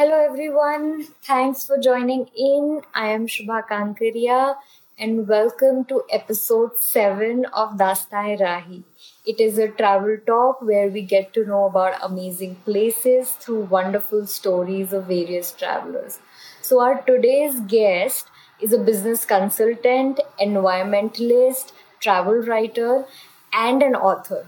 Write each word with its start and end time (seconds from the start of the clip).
Hello, 0.00 0.18
everyone. 0.18 1.08
Thanks 1.22 1.66
for 1.66 1.76
joining 1.76 2.30
in. 2.34 2.80
I 2.94 3.08
am 3.08 3.26
Shubha 3.26 3.62
Kankaria, 3.70 4.54
and 4.98 5.28
welcome 5.28 5.84
to 5.90 6.04
episode 6.10 6.80
7 6.80 7.44
of 7.52 7.72
Daastan-E-Raahi. 7.72 8.82
It 9.26 9.40
is 9.40 9.58
a 9.58 9.68
travel 9.68 10.16
talk 10.26 10.62
where 10.62 10.88
we 10.88 11.02
get 11.02 11.34
to 11.34 11.44
know 11.44 11.66
about 11.66 11.98
amazing 12.02 12.54
places 12.64 13.32
through 13.32 13.64
wonderful 13.74 14.26
stories 14.26 14.94
of 14.94 15.04
various 15.04 15.52
travelers. 15.52 16.18
So, 16.62 16.80
our 16.80 17.02
today's 17.02 17.60
guest 17.60 18.28
is 18.58 18.72
a 18.72 18.78
business 18.78 19.26
consultant, 19.26 20.18
environmentalist, 20.40 21.72
travel 22.00 22.36
writer, 22.36 23.04
and 23.52 23.82
an 23.82 23.94
author. 23.94 24.46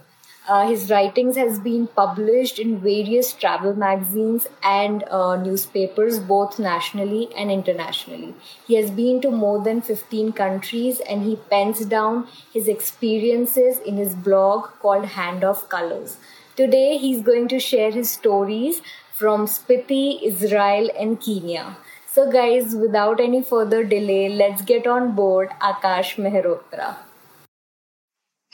Uh, 0.48 0.66
his 0.66 0.90
writings 0.90 1.36
has 1.36 1.60
been 1.60 1.86
published 1.86 2.58
in 2.58 2.80
various 2.80 3.32
travel 3.32 3.74
magazines 3.74 4.48
and 4.60 5.04
uh, 5.04 5.36
newspapers, 5.36 6.18
both 6.18 6.58
nationally 6.58 7.28
and 7.36 7.48
internationally. 7.48 8.34
He 8.66 8.74
has 8.74 8.90
been 8.90 9.20
to 9.20 9.30
more 9.30 9.62
than 9.62 9.80
15 9.80 10.32
countries 10.32 10.98
and 10.98 11.22
he 11.22 11.36
pens 11.36 11.84
down 11.86 12.26
his 12.52 12.66
experiences 12.66 13.78
in 13.78 13.96
his 13.96 14.16
blog 14.16 14.64
called 14.80 15.04
Hand 15.04 15.44
of 15.44 15.68
Colors. 15.68 16.16
Today, 16.56 16.98
he's 16.98 17.22
going 17.22 17.46
to 17.48 17.60
share 17.60 17.92
his 17.92 18.10
stories 18.10 18.82
from 19.12 19.46
Spiti, 19.46 20.22
Israel, 20.24 20.90
and 20.98 21.20
Kenya. 21.20 21.76
So, 22.10 22.30
guys, 22.30 22.74
without 22.74 23.20
any 23.20 23.42
further 23.42 23.84
delay, 23.84 24.28
let's 24.28 24.62
get 24.62 24.88
on 24.88 25.14
board 25.14 25.50
Aakash 25.60 26.16
Mehrotra. 26.16 26.96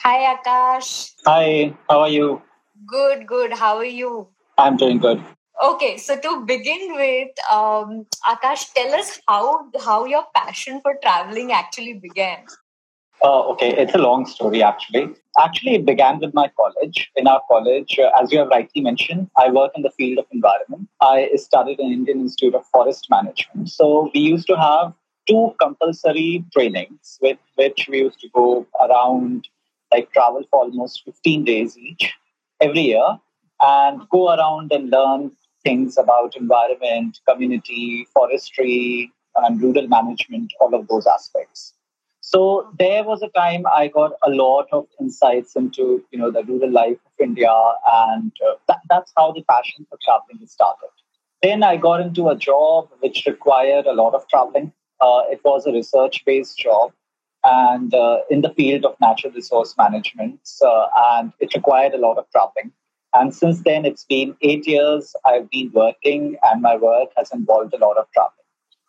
Hi, 0.02 0.32
Aakash. 0.32 1.14
Hi, 1.26 1.74
how 1.90 2.00
are 2.00 2.08
you? 2.08 2.40
Good, 2.86 3.26
good. 3.26 3.52
How 3.52 3.76
are 3.78 3.84
you? 3.84 4.28
I'm 4.56 4.76
doing 4.76 4.98
good. 4.98 5.20
Okay, 5.62 5.96
so 5.96 6.16
to 6.16 6.44
begin 6.46 6.94
with, 6.94 7.30
um, 7.50 8.06
Aakash, 8.24 8.72
tell 8.74 8.94
us 8.94 9.20
how 9.26 9.66
how 9.84 10.04
your 10.04 10.24
passion 10.36 10.80
for 10.82 10.94
traveling 11.02 11.50
actually 11.50 11.94
began. 11.94 12.44
Uh, 13.24 13.40
okay, 13.48 13.70
it's 13.76 13.94
a 13.96 13.98
long 13.98 14.24
story 14.24 14.62
actually. 14.62 15.08
Actually, 15.40 15.74
it 15.74 15.84
began 15.84 16.20
with 16.20 16.32
my 16.32 16.48
college. 16.60 17.10
In 17.16 17.26
our 17.26 17.42
college, 17.50 17.98
uh, 17.98 18.22
as 18.22 18.30
you 18.30 18.38
have 18.38 18.48
rightly 18.48 18.82
mentioned, 18.82 19.28
I 19.36 19.50
work 19.50 19.72
in 19.74 19.82
the 19.82 19.90
field 19.90 20.18
of 20.18 20.26
environment. 20.30 20.88
I 21.00 21.28
studied 21.34 21.80
in 21.80 21.92
Indian 21.92 22.20
Institute 22.20 22.54
of 22.54 22.64
Forest 22.66 23.08
Management. 23.10 23.68
So 23.68 24.12
we 24.14 24.20
used 24.20 24.46
to 24.46 24.56
have 24.56 24.92
two 25.28 25.54
compulsory 25.60 26.44
trainings 26.52 27.18
with 27.20 27.38
which 27.56 27.88
we 27.90 27.98
used 27.98 28.20
to 28.20 28.28
go 28.32 28.66
around 28.80 29.48
like 29.92 30.12
travel 30.12 30.42
for 30.50 30.60
almost 30.60 31.04
15 31.04 31.44
days 31.44 31.76
each 31.78 32.12
every 32.60 32.82
year 32.82 33.18
and 33.60 34.08
go 34.10 34.34
around 34.34 34.72
and 34.72 34.90
learn 34.90 35.32
things 35.64 35.98
about 35.98 36.36
environment, 36.36 37.20
community, 37.28 38.06
forestry, 38.14 39.12
and 39.36 39.60
rural 39.62 39.88
management, 39.88 40.52
all 40.60 40.74
of 40.74 40.86
those 40.88 41.06
aspects. 41.06 41.74
So 42.20 42.68
there 42.78 43.04
was 43.04 43.22
a 43.22 43.28
time 43.28 43.64
I 43.66 43.88
got 43.88 44.12
a 44.22 44.30
lot 44.30 44.66
of 44.72 44.86
insights 45.00 45.56
into 45.56 46.04
you 46.10 46.18
know 46.18 46.30
the 46.30 46.44
rural 46.44 46.70
life 46.70 46.98
of 47.06 47.12
India, 47.18 47.54
and 47.90 48.32
uh, 48.46 48.54
that, 48.66 48.80
that's 48.90 49.12
how 49.16 49.32
the 49.32 49.42
passion 49.50 49.86
for 49.88 49.98
traveling 50.04 50.46
started. 50.46 50.90
Then 51.42 51.62
I 51.62 51.76
got 51.76 52.00
into 52.00 52.28
a 52.28 52.36
job 52.36 52.88
which 53.00 53.24
required 53.26 53.86
a 53.86 53.92
lot 53.92 54.14
of 54.14 54.28
traveling. 54.28 54.72
Uh, 55.00 55.22
it 55.30 55.40
was 55.44 55.66
a 55.66 55.72
research-based 55.72 56.58
job, 56.58 56.92
and 57.44 57.94
uh, 57.94 58.18
in 58.30 58.42
the 58.42 58.52
field 58.54 58.84
of 58.84 58.96
natural 59.00 59.32
resource 59.32 59.74
management, 59.78 60.40
uh, 60.64 60.86
and 60.96 61.32
it 61.40 61.54
required 61.54 61.94
a 61.94 61.98
lot 61.98 62.18
of 62.18 62.26
traveling. 62.30 62.72
And 63.14 63.34
since 63.34 63.62
then, 63.62 63.84
it's 63.84 64.04
been 64.04 64.36
eight 64.42 64.66
years 64.66 65.14
I've 65.24 65.50
been 65.50 65.70
working, 65.72 66.36
and 66.44 66.62
my 66.62 66.76
work 66.76 67.10
has 67.16 67.32
involved 67.32 67.72
a 67.74 67.78
lot 67.78 67.96
of 67.96 68.06
traveling. 68.12 68.34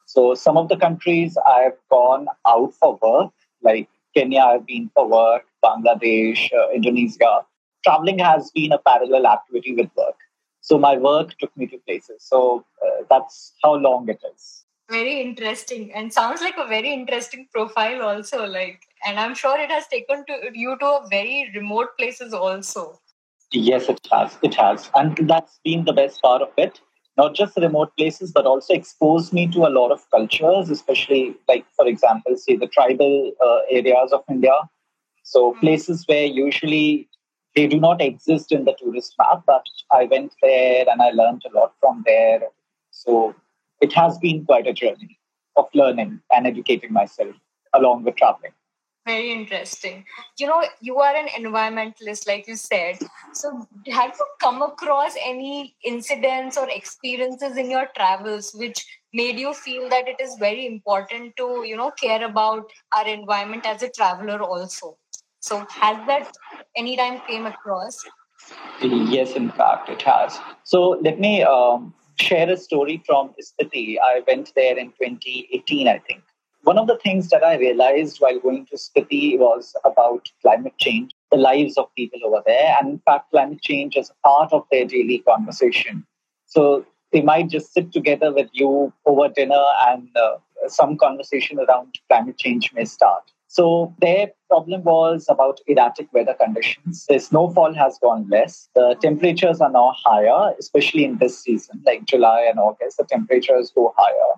So, 0.06 0.34
some 0.34 0.58
of 0.58 0.70
the 0.70 0.78
countries 0.78 1.38
I've 1.48 1.78
gone 1.90 2.28
out 2.48 2.74
for 2.74 2.98
work, 3.02 3.32
like 3.62 3.88
Kenya, 4.16 4.42
I've 4.42 4.66
been 4.66 4.90
for 4.94 5.08
work, 5.08 5.44
Bangladesh, 5.64 6.52
uh, 6.52 6.70
Indonesia. 6.72 7.46
Traveling 7.84 8.20
has 8.20 8.52
been 8.52 8.72
a 8.72 8.80
parallel 8.80 9.28
activity 9.28 9.74
with 9.76 9.90
work. 9.96 10.16
So, 10.62 10.78
my 10.78 10.98
work 10.98 11.38
took 11.38 11.56
me 11.56 11.68
to 11.68 11.78
places. 11.78 12.24
So, 12.24 12.66
uh, 12.86 13.04
that's 13.10 13.54
how 13.64 13.76
long 13.76 14.10
it 14.10 14.22
is 14.34 14.66
very 14.90 15.22
interesting 15.22 15.94
and 15.94 16.12
sounds 16.12 16.42
like 16.42 16.56
a 16.58 16.68
very 16.68 16.92
interesting 16.94 17.48
profile 17.54 18.02
also 18.02 18.46
like 18.46 18.82
and 19.06 19.20
i'm 19.20 19.34
sure 19.34 19.60
it 19.60 19.72
has 19.72 19.88
taken 19.88 20.26
to 20.26 20.52
you 20.54 20.78
to 20.80 20.86
a 20.86 21.08
very 21.10 21.52
remote 21.56 21.98
places 21.98 22.34
also. 22.34 23.00
Yes 23.52 23.90
it 23.90 24.00
has 24.12 24.38
it 24.44 24.54
has. 24.56 24.90
And 24.96 25.18
that's 25.28 25.60
been 25.64 25.86
the 25.86 25.94
best 25.94 26.22
part 26.22 26.42
of 26.42 26.50
it. 26.58 26.80
Not 27.18 27.34
just 27.34 27.58
remote 27.58 27.96
places 27.98 28.32
but 28.32 28.46
also 28.46 28.74
exposed 28.74 29.34
me 29.34 29.48
to 29.48 29.66
a 29.66 29.74
lot 29.78 29.92
of 29.92 30.10
cultures 30.12 30.70
especially 30.70 31.36
like 31.48 31.66
for 31.76 31.88
example 31.88 32.38
say 32.38 32.56
the 32.56 32.68
tribal 32.68 33.32
uh, 33.46 33.60
areas 33.72 34.12
of 34.12 34.24
india. 34.30 34.58
So 35.24 35.52
mm-hmm. 35.52 35.60
places 35.62 36.06
where 36.08 36.26
usually 36.26 37.10
they 37.56 37.66
do 37.68 37.80
not 37.80 38.02
exist 38.02 38.52
in 38.52 38.66
the 38.66 38.76
tourist 38.80 39.16
map 39.18 39.44
but 39.48 39.66
i 39.92 40.06
went 40.06 40.36
there 40.42 40.86
and 40.88 41.02
i 41.02 41.10
learned 41.12 41.44
a 41.50 41.56
lot 41.58 41.74
from 41.80 42.04
there. 42.06 42.42
So 42.92 43.36
it 43.82 43.94
has 43.94 44.18
been 44.18 44.46
quite 44.46 44.68
a 44.68 44.74
journey 44.74 45.18
of 45.58 45.68
learning 45.74 46.22
and 46.32 46.48
educating 46.48 46.94
myself 46.94 47.36
along 47.74 48.04
with 48.04 48.16
traveling. 48.16 48.52
Very 49.06 49.32
interesting. 49.32 50.06
You 50.38 50.48
know, 50.48 50.64
you 50.82 51.00
are 51.00 51.16
an 51.16 51.28
environmentalist, 51.30 52.28
like 52.28 52.48
you 52.48 52.56
said. 52.56 53.00
So, 53.34 53.68
have 53.92 54.14
you 54.20 54.26
come 54.40 54.62
across 54.62 55.16
any 55.26 55.76
incidents 55.84 56.58
or 56.58 56.70
experiences 56.70 57.58
in 57.58 57.72
your 57.72 57.88
travels 57.96 58.54
which 58.54 58.86
made 59.14 59.40
you 59.40 59.54
feel 59.54 59.90
that 59.90 60.08
it 60.08 60.20
is 60.20 60.36
very 60.38 60.68
important 60.68 61.36
to, 61.38 61.64
you 61.66 61.76
know, 61.76 61.92
care 61.92 62.24
about 62.24 62.70
our 62.96 63.08
environment 63.08 63.66
as 63.66 63.82
a 63.82 63.90
traveler 63.90 64.44
also? 64.44 64.98
So, 65.40 65.66
has 65.72 66.06
that 66.08 66.32
anytime 66.76 67.22
came 67.28 67.46
across? 67.46 67.98
Yes, 68.82 69.32
in 69.34 69.50
fact, 69.52 69.90
it 69.90 70.02
has. 70.04 70.38
So, 70.64 71.00
let 71.02 71.20
me 71.20 71.42
um, 71.44 71.94
share 72.20 72.50
a 72.50 72.58
story 72.58 73.02
from 73.06 73.34
Spiti. 73.42 73.98
I 74.04 74.22
went 74.28 74.54
there 74.56 74.78
in 74.78 74.88
2018, 74.88 75.88
I 75.88 76.00
think. 76.00 76.24
One 76.64 76.78
of 76.78 76.88
the 76.88 76.98
things 76.98 77.30
that 77.30 77.44
I 77.44 77.56
realized 77.58 78.18
while 78.20 78.40
going 78.40 78.66
to 78.68 78.76
Spiti 78.76 79.40
was 79.40 79.74
about 79.86 80.30
climate 80.42 80.78
change, 80.78 81.12
the 81.32 81.38
lives 81.38 81.78
of 81.78 81.94
people 81.96 82.20
over 82.26 82.44
there, 82.46 82.76
and 82.80 82.90
in 82.90 83.00
fact, 83.00 83.32
climate 83.32 83.62
change 83.62 83.96
is 83.96 84.12
part 84.26 84.52
of 84.52 84.66
their 84.72 84.86
daily 84.86 85.20
conversation. 85.20 86.06
So 86.46 86.86
they 87.12 87.22
might 87.22 87.50
just 87.50 87.74
sit 87.74 87.92
together 87.92 88.34
with 88.34 88.50
you 88.52 88.94
over 89.06 89.30
dinner 89.30 89.64
and 89.88 90.10
uh, 90.16 90.38
some 90.68 90.98
conversation 90.98 91.60
around 91.60 91.98
climate 92.10 92.38
change 92.38 92.74
may 92.74 92.86
start. 92.86 93.24
So 93.52 93.96
their 94.00 94.32
problem 94.48 94.84
was 94.84 95.26
about 95.28 95.60
erratic 95.66 96.14
weather 96.14 96.36
conditions. 96.36 97.08
The 97.10 97.18
snowfall 97.18 97.74
has 97.74 97.98
gone 98.00 98.30
less. 98.30 98.70
The 98.76 98.96
temperatures 99.02 99.60
are 99.60 99.72
now 99.72 99.96
higher, 100.06 100.54
especially 100.60 101.04
in 101.04 101.18
this 101.18 101.42
season, 101.42 101.82
like 101.84 102.06
July 102.06 102.42
and 102.48 102.60
August. 102.60 102.98
The 102.98 103.06
temperatures 103.06 103.72
go 103.74 103.92
higher, 103.98 104.34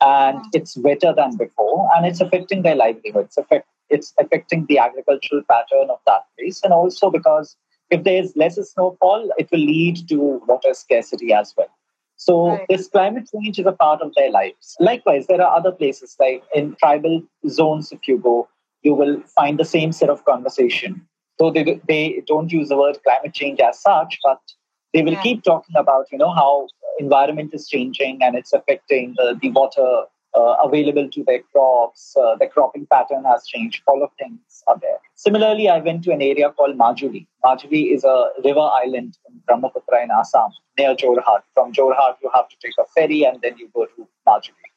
and 0.00 0.44
it's 0.52 0.76
wetter 0.76 1.14
than 1.14 1.36
before, 1.36 1.88
and 1.94 2.04
it's 2.04 2.20
affecting 2.20 2.62
their 2.62 2.74
livelihoods. 2.74 3.38
Affect, 3.38 3.68
it's 3.90 4.12
affecting 4.18 4.66
the 4.66 4.78
agricultural 4.78 5.42
pattern 5.48 5.88
of 5.88 6.00
that 6.06 6.22
place, 6.36 6.60
and 6.64 6.72
also 6.72 7.10
because 7.10 7.56
if 7.90 8.02
there's 8.02 8.36
less 8.36 8.56
snowfall, 8.56 9.30
it 9.38 9.48
will 9.52 9.60
lead 9.60 10.08
to 10.08 10.42
water 10.48 10.74
scarcity 10.74 11.32
as 11.32 11.54
well. 11.56 11.70
So 12.18 12.48
right. 12.48 12.66
this 12.68 12.88
climate 12.88 13.28
change 13.32 13.58
is 13.60 13.66
a 13.66 13.72
part 13.72 14.02
of 14.02 14.12
their 14.16 14.30
lives. 14.30 14.76
Likewise, 14.80 15.28
there 15.28 15.40
are 15.40 15.56
other 15.56 15.70
places 15.70 16.16
like 16.18 16.42
in 16.52 16.74
tribal 16.74 17.22
zones. 17.48 17.92
If 17.92 18.08
you 18.08 18.18
go, 18.18 18.48
you 18.82 18.92
will 18.92 19.22
find 19.34 19.58
the 19.58 19.64
same 19.64 19.92
set 19.92 20.10
of 20.10 20.24
conversation. 20.24 21.06
So 21.38 21.50
they 21.52 21.80
they 21.86 22.22
don't 22.26 22.52
use 22.52 22.68
the 22.68 22.76
word 22.76 22.98
climate 23.04 23.34
change 23.34 23.60
as 23.60 23.80
such, 23.80 24.18
but 24.24 24.40
they 24.92 25.02
will 25.02 25.12
yeah. 25.12 25.22
keep 25.22 25.44
talking 25.44 25.76
about 25.76 26.06
you 26.10 26.18
know 26.18 26.32
how 26.32 26.66
environment 26.98 27.54
is 27.54 27.68
changing 27.68 28.18
and 28.20 28.34
it's 28.34 28.52
affecting 28.52 29.14
the, 29.16 29.38
the 29.40 29.50
water 29.50 30.04
uh, 30.34 30.56
available 30.62 31.08
to 31.08 31.24
their 31.24 31.40
crops. 31.52 32.16
Uh, 32.16 32.36
the 32.36 32.46
cropping 32.46 32.86
pattern 32.86 33.24
has 33.24 33.46
changed. 33.46 33.82
All 33.86 34.02
of 34.02 34.10
things 34.18 34.62
are 34.66 34.78
there. 34.78 34.98
Similarly, 35.14 35.68
I 35.68 35.78
went 35.78 36.04
to 36.04 36.12
an 36.12 36.22
area 36.22 36.50
called 36.50 36.76
Majuli. 36.78 37.26
Majuli 37.44 37.94
is 37.94 38.04
a 38.04 38.30
river 38.44 38.68
island 38.82 39.18
in 39.28 39.40
Brahmaputra 39.46 40.02
in 40.02 40.10
Assam, 40.10 40.50
near 40.78 40.94
Jorhat. 40.94 41.42
From 41.54 41.72
Jorhat, 41.72 42.16
you 42.22 42.30
have 42.34 42.48
to 42.48 42.56
take 42.62 42.74
a 42.78 42.86
ferry 42.94 43.24
and 43.24 43.40
then 43.42 43.56
you 43.58 43.68
go 43.74 43.86
to 43.86 44.08
Majuli. 44.26 44.68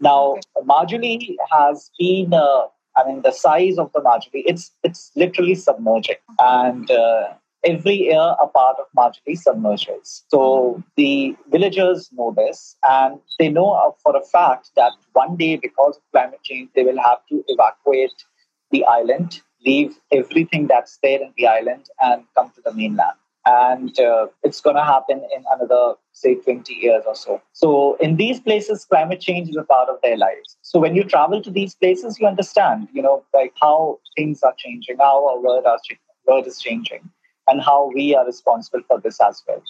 Now, 0.00 0.36
Majuli 0.64 1.36
has 1.50 1.90
been, 1.98 2.32
uh, 2.32 2.66
I 2.96 3.06
mean, 3.06 3.22
the 3.22 3.32
size 3.32 3.78
of 3.78 3.92
the 3.92 4.00
Majuli, 4.00 4.42
it's 4.46 4.72
it's 4.82 5.10
literally 5.14 5.54
submerging, 5.54 6.16
and 6.38 6.90
uh, 6.90 7.34
every 7.64 7.94
year 7.94 8.34
a 8.40 8.46
part 8.46 8.76
of 8.78 8.86
Majuli 8.96 9.36
submerges. 9.36 10.24
So 10.28 10.82
the 10.96 11.36
villagers 11.50 12.10
know 12.12 12.34
this 12.36 12.76
and 12.84 13.20
they 13.38 13.48
know 13.48 13.94
for 14.02 14.16
a 14.16 14.22
fact 14.22 14.70
that 14.76 14.92
one 15.12 15.36
day, 15.36 15.56
because 15.56 15.96
of 15.96 16.02
climate 16.12 16.42
change, 16.42 16.70
they 16.74 16.84
will 16.84 17.00
have 17.00 17.18
to 17.28 17.44
evacuate 17.48 18.24
the 18.70 18.84
island, 18.84 19.42
leave 19.64 19.94
everything 20.12 20.66
that's 20.66 20.98
there 21.02 21.20
in 21.20 21.32
the 21.36 21.46
island, 21.46 21.86
and 22.00 22.24
come 22.36 22.50
to 22.54 22.62
the 22.64 22.72
mainland. 22.72 23.16
and 23.46 23.98
uh, 23.98 24.26
it's 24.42 24.60
going 24.60 24.76
to 24.76 24.84
happen 24.84 25.18
in 25.34 25.44
another 25.54 25.94
say 26.12 26.34
20 26.34 26.74
years 26.74 27.04
or 27.06 27.14
so 27.14 27.40
so 27.52 27.96
in 27.96 28.16
these 28.16 28.40
places 28.40 28.84
climate 28.84 29.20
change 29.20 29.48
is 29.48 29.56
a 29.56 29.62
part 29.62 29.88
of 29.88 29.96
their 30.02 30.16
lives 30.16 30.58
so 30.62 30.78
when 30.78 30.94
you 30.94 31.02
travel 31.02 31.40
to 31.40 31.50
these 31.50 31.74
places 31.74 32.18
you 32.20 32.26
understand 32.26 32.88
you 32.92 33.00
know 33.00 33.24
like 33.32 33.54
how 33.60 33.98
things 34.16 34.42
are 34.42 34.54
changing 34.58 34.98
how 34.98 35.26
our 35.28 35.40
world, 35.40 35.64
are, 35.64 35.78
world 36.26 36.46
is 36.46 36.58
changing 36.58 37.00
and 37.50 37.60
how 37.60 37.90
we 37.94 38.14
are 38.14 38.26
responsible 38.26 38.82
for 38.88 39.00
this 39.00 39.20
as 39.20 39.42
well 39.46 39.62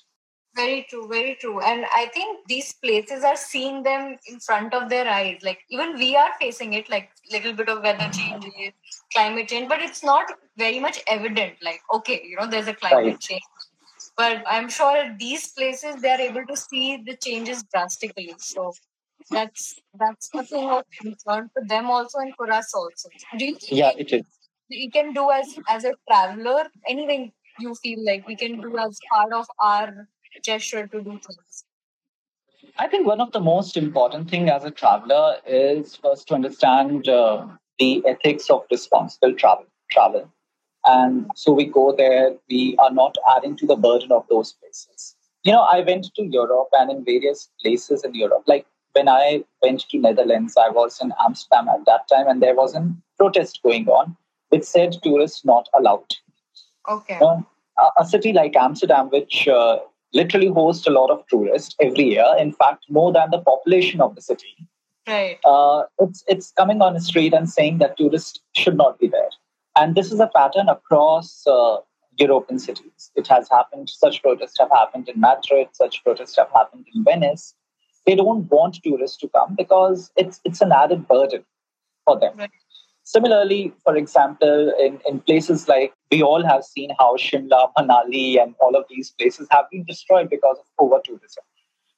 very 0.54 0.86
true, 0.88 1.06
very 1.08 1.36
true. 1.40 1.60
And 1.60 1.84
I 1.94 2.06
think 2.12 2.46
these 2.48 2.72
places 2.74 3.24
are 3.24 3.36
seeing 3.36 3.82
them 3.82 4.16
in 4.26 4.40
front 4.40 4.74
of 4.74 4.88
their 4.88 5.08
eyes. 5.08 5.38
Like 5.42 5.60
even 5.70 5.94
we 5.94 6.16
are 6.16 6.30
facing 6.40 6.74
it, 6.74 6.90
like 6.90 7.10
little 7.30 7.52
bit 7.52 7.68
of 7.68 7.82
weather 7.82 8.10
change, 8.12 8.44
climate 9.12 9.48
change, 9.48 9.68
but 9.68 9.80
it's 9.80 10.02
not 10.02 10.26
very 10.56 10.80
much 10.80 11.00
evident. 11.06 11.54
Like, 11.62 11.80
okay, 11.94 12.22
you 12.24 12.36
know, 12.36 12.46
there's 12.46 12.68
a 12.68 12.74
climate 12.74 13.04
right. 13.04 13.20
change. 13.20 13.42
But 14.16 14.42
I'm 14.46 14.68
sure 14.68 14.96
at 14.96 15.18
these 15.18 15.52
places 15.52 16.02
they 16.02 16.10
are 16.10 16.20
able 16.20 16.44
to 16.46 16.56
see 16.56 17.02
the 17.06 17.16
changes 17.16 17.62
drastically. 17.72 18.34
So 18.38 18.72
that's 19.30 19.74
that's 19.94 20.30
a 20.34 20.42
thing 20.42 20.68
of 20.68 20.84
concern 21.00 21.50
for 21.52 21.64
them 21.66 21.90
also 21.90 22.18
and 22.18 22.34
for 22.34 22.50
us 22.50 22.74
also. 22.74 23.08
Do 23.38 23.44
you 23.44 23.56
yeah, 23.68 23.92
it 23.96 24.12
is. 24.12 24.24
You 24.68 24.90
can 24.90 25.12
do 25.12 25.30
as 25.30 25.58
as 25.68 25.84
a 25.84 25.94
traveler 26.08 26.64
anything 26.86 27.32
you 27.60 27.74
feel 27.74 28.04
like 28.04 28.26
we 28.26 28.36
can 28.36 28.60
do 28.60 28.76
as 28.78 28.98
part 29.12 29.32
of 29.32 29.46
our 29.58 30.08
gesture 30.42 30.86
to 30.86 31.02
do 31.02 31.10
things? 31.10 31.64
I 32.78 32.86
think 32.88 33.06
one 33.06 33.20
of 33.20 33.32
the 33.32 33.40
most 33.40 33.76
important 33.76 34.30
thing 34.30 34.48
as 34.48 34.64
a 34.64 34.70
traveler 34.70 35.36
is 35.46 35.96
first 35.96 36.28
to 36.28 36.34
understand 36.34 37.08
uh, 37.08 37.46
the 37.78 38.02
ethics 38.06 38.50
of 38.50 38.64
responsible 38.70 39.34
travel. 39.34 39.66
Travel, 39.90 40.30
and 40.86 41.28
so 41.34 41.52
we 41.52 41.64
go 41.64 41.94
there. 41.96 42.36
We 42.48 42.76
are 42.78 42.92
not 42.92 43.16
adding 43.36 43.56
to 43.56 43.66
the 43.66 43.76
burden 43.76 44.12
of 44.12 44.24
those 44.28 44.52
places. 44.52 45.16
You 45.42 45.52
know, 45.52 45.62
I 45.62 45.80
went 45.80 46.14
to 46.14 46.22
Europe 46.24 46.68
and 46.74 46.90
in 46.90 47.04
various 47.04 47.48
places 47.60 48.04
in 48.04 48.14
Europe. 48.14 48.44
Like 48.46 48.66
when 48.92 49.08
I 49.08 49.42
went 49.62 49.88
to 49.88 49.98
Netherlands, 49.98 50.54
I 50.56 50.68
was 50.68 51.00
in 51.00 51.12
Amsterdam 51.24 51.68
at 51.68 51.86
that 51.86 52.06
time, 52.08 52.28
and 52.28 52.40
there 52.40 52.54
was 52.54 52.74
a 52.74 52.88
protest 53.18 53.60
going 53.64 53.88
on 53.88 54.16
which 54.50 54.64
said 54.64 54.96
tourists 55.02 55.44
not 55.44 55.68
allowed. 55.74 56.14
Okay. 56.90 57.18
A, 57.20 57.44
a 57.98 58.04
city 58.04 58.32
like 58.32 58.56
Amsterdam, 58.56 59.08
which 59.10 59.48
uh, 59.48 59.78
literally 60.12 60.48
hosts 60.48 60.86
a 60.86 60.90
lot 60.90 61.10
of 61.10 61.26
tourists 61.28 61.76
every 61.80 62.04
year. 62.04 62.26
In 62.38 62.52
fact, 62.52 62.84
more 62.88 63.12
than 63.12 63.30
the 63.30 63.38
population 63.38 64.00
of 64.00 64.14
the 64.14 64.22
city. 64.22 64.68
Right. 65.06 65.38
Uh, 65.44 65.84
it's 65.98 66.22
it's 66.28 66.52
coming 66.52 66.82
on 66.82 66.94
the 66.94 67.00
street 67.00 67.32
and 67.32 67.48
saying 67.48 67.78
that 67.78 67.96
tourists 67.96 68.40
should 68.54 68.76
not 68.76 68.98
be 68.98 69.08
there, 69.08 69.30
and 69.76 69.94
this 69.94 70.12
is 70.12 70.20
a 70.20 70.30
pattern 70.34 70.68
across 70.68 71.46
uh, 71.46 71.78
European 72.18 72.58
cities. 72.58 73.10
It 73.16 73.26
has 73.28 73.48
happened. 73.48 73.88
Such 73.88 74.22
protests 74.22 74.58
have 74.58 74.70
happened 74.70 75.08
in 75.08 75.18
Madrid. 75.18 75.68
Such 75.72 76.04
protests 76.04 76.36
have 76.36 76.50
happened 76.54 76.86
in 76.94 77.02
Venice. 77.02 77.54
They 78.06 78.14
don't 78.14 78.50
want 78.50 78.80
tourists 78.84 79.16
to 79.18 79.28
come 79.28 79.54
because 79.56 80.12
it's 80.16 80.40
it's 80.44 80.60
an 80.60 80.70
added 80.70 81.08
burden 81.08 81.44
for 82.04 82.20
them. 82.20 82.36
Right. 82.36 82.50
Similarly, 83.12 83.72
for 83.82 83.96
example, 83.96 84.72
in, 84.78 85.00
in 85.04 85.18
places 85.18 85.66
like 85.66 85.92
we 86.12 86.22
all 86.22 86.44
have 86.46 86.62
seen 86.62 86.90
how 86.96 87.16
Shimla, 87.16 87.72
Manali, 87.76 88.40
and 88.40 88.54
all 88.60 88.76
of 88.76 88.84
these 88.88 89.10
places 89.10 89.48
have 89.50 89.64
been 89.68 89.82
destroyed 89.82 90.30
because 90.30 90.58
of 90.58 90.66
over 90.78 91.00
tourism. 91.04 91.42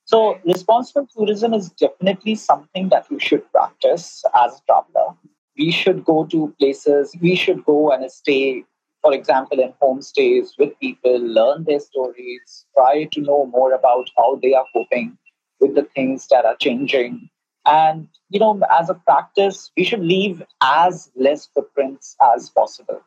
So, 0.07 0.39
responsible 0.47 1.07
tourism 1.15 1.53
is 1.53 1.69
definitely 1.73 2.35
something 2.37 2.89
that 2.89 3.11
we 3.11 3.21
should 3.21 3.45
practice 3.53 4.25
as 4.35 4.55
a 4.55 4.63
traveler. 4.67 5.15
We 5.59 5.71
should 5.71 6.03
go 6.03 6.25
to 6.25 6.55
places, 6.59 7.15
we 7.21 7.37
should 7.37 7.63
go 7.67 7.93
and 7.93 8.11
stay, 8.11 8.65
for 9.03 9.13
example, 9.13 9.61
in 9.61 9.75
homestays 9.83 10.53
with 10.59 10.81
people, 10.81 11.19
learn 11.19 11.65
their 11.65 11.81
stories, 11.81 12.65
try 12.75 13.05
to 13.13 13.21
know 13.21 13.45
more 13.45 13.75
about 13.75 14.09
how 14.17 14.37
they 14.37 14.55
are 14.55 14.65
coping 14.73 15.19
with 15.61 15.75
the 15.75 15.87
things 15.95 16.27
that 16.29 16.47
are 16.47 16.57
changing 16.57 17.29
and, 17.67 18.09
you 18.31 18.41
know, 18.41 18.61
as 18.71 18.91
a 18.91 18.95
practice, 18.95 19.71
we 19.77 19.85
should 19.85 20.01
leave 20.01 20.43
as 20.61 21.11
less 21.17 21.47
footprints 21.47 22.17
as 22.35 22.51
possible. 22.51 23.01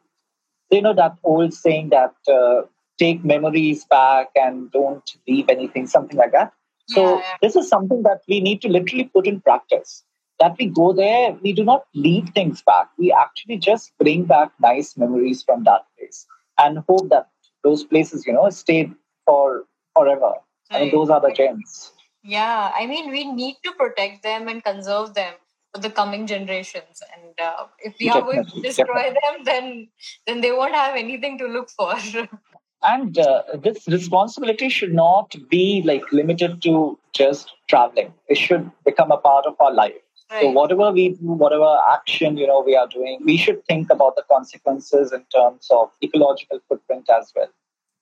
You 0.72 0.82
know, 0.82 0.94
that 0.94 1.18
old 1.24 1.54
saying 1.54 1.90
that 1.90 2.16
uh, 2.32 2.68
take 2.98 3.24
memories 3.24 3.86
back 3.86 4.30
and 4.36 4.72
don't 4.72 5.10
leave 5.28 5.50
anything, 5.50 5.88
something 5.88 6.18
like 6.18 6.32
that. 6.32 6.54
So, 6.88 7.20
yeah. 7.20 7.36
this 7.42 7.56
is 7.56 7.68
something 7.68 8.04
that 8.04 8.22
we 8.28 8.40
need 8.40 8.62
to 8.62 8.70
literally 8.70 9.06
put 9.06 9.28
in 9.28 9.42
practice. 9.42 10.04
That 10.40 10.56
we 10.60 10.68
go 10.68 10.92
there, 10.92 11.32
we 11.42 11.54
do 11.54 11.64
not 11.64 11.86
leave 11.94 12.30
things 12.30 12.62
back. 12.62 12.90
We 12.98 13.12
actually 13.12 13.58
just 13.58 13.92
bring 13.98 14.26
back 14.26 14.52
nice 14.62 14.98
memories 14.98 15.44
from 15.44 15.64
that 15.64 15.86
place 15.98 16.26
and 16.58 16.80
hope 16.90 17.10
that 17.10 17.30
those 17.64 17.84
places, 17.86 18.26
you 18.28 18.34
know, 18.34 18.50
stay 18.50 18.92
for 19.26 19.64
forever. 19.94 20.34
I 20.72 20.82
mean, 20.82 20.92
those 20.92 21.10
are 21.10 21.22
the 21.22 21.32
gems. 21.32 21.94
Yeah, 22.26 22.72
I 22.76 22.88
mean, 22.88 23.12
we 23.12 23.32
need 23.32 23.58
to 23.64 23.72
protect 23.74 24.24
them 24.24 24.48
and 24.48 24.64
conserve 24.64 25.14
them 25.14 25.36
for 25.74 25.80
the 25.80 25.92
coming 25.92 26.26
generations. 26.26 27.04
And 27.14 27.40
uh, 27.40 27.66
if 27.80 27.94
we 28.00 28.10
are 28.10 28.22
going 28.22 28.46
to 28.46 28.62
destroy 28.62 29.14
them, 29.14 29.44
then 29.44 29.90
then 30.26 30.42
they 30.42 30.52
won't 30.52 30.74
have 30.74 30.96
anything 30.96 31.38
to 31.38 31.46
look 31.46 31.70
for. 31.70 31.94
and 32.84 33.20
uh, 33.20 33.44
this 33.62 33.88
responsibility 33.88 34.70
should 34.70 34.94
not 34.94 35.36
be 35.50 35.84
like 35.86 36.12
limited 36.12 36.64
to 36.64 36.98
just 37.14 37.52
traveling. 37.70 38.12
It 38.28 38.40
should 38.40 38.72
become 38.86 39.12
a 39.12 39.18
part 39.18 39.46
of 39.46 39.56
our 39.60 39.74
life. 39.74 39.94
Right. 40.32 40.42
So 40.42 40.50
whatever 40.50 40.92
we 40.92 41.10
do, 41.10 41.28
whatever 41.44 41.78
action 41.92 42.38
you 42.38 42.48
know 42.48 42.62
we 42.66 42.76
are 42.76 42.88
doing, 42.88 43.20
we 43.24 43.38
should 43.38 43.64
think 43.66 43.92
about 43.92 44.16
the 44.16 44.24
consequences 44.32 45.14
in 45.14 45.24
terms 45.36 45.68
of 45.70 45.92
ecological 46.04 46.60
footprint 46.68 47.08
as 47.16 47.32
well. 47.36 47.52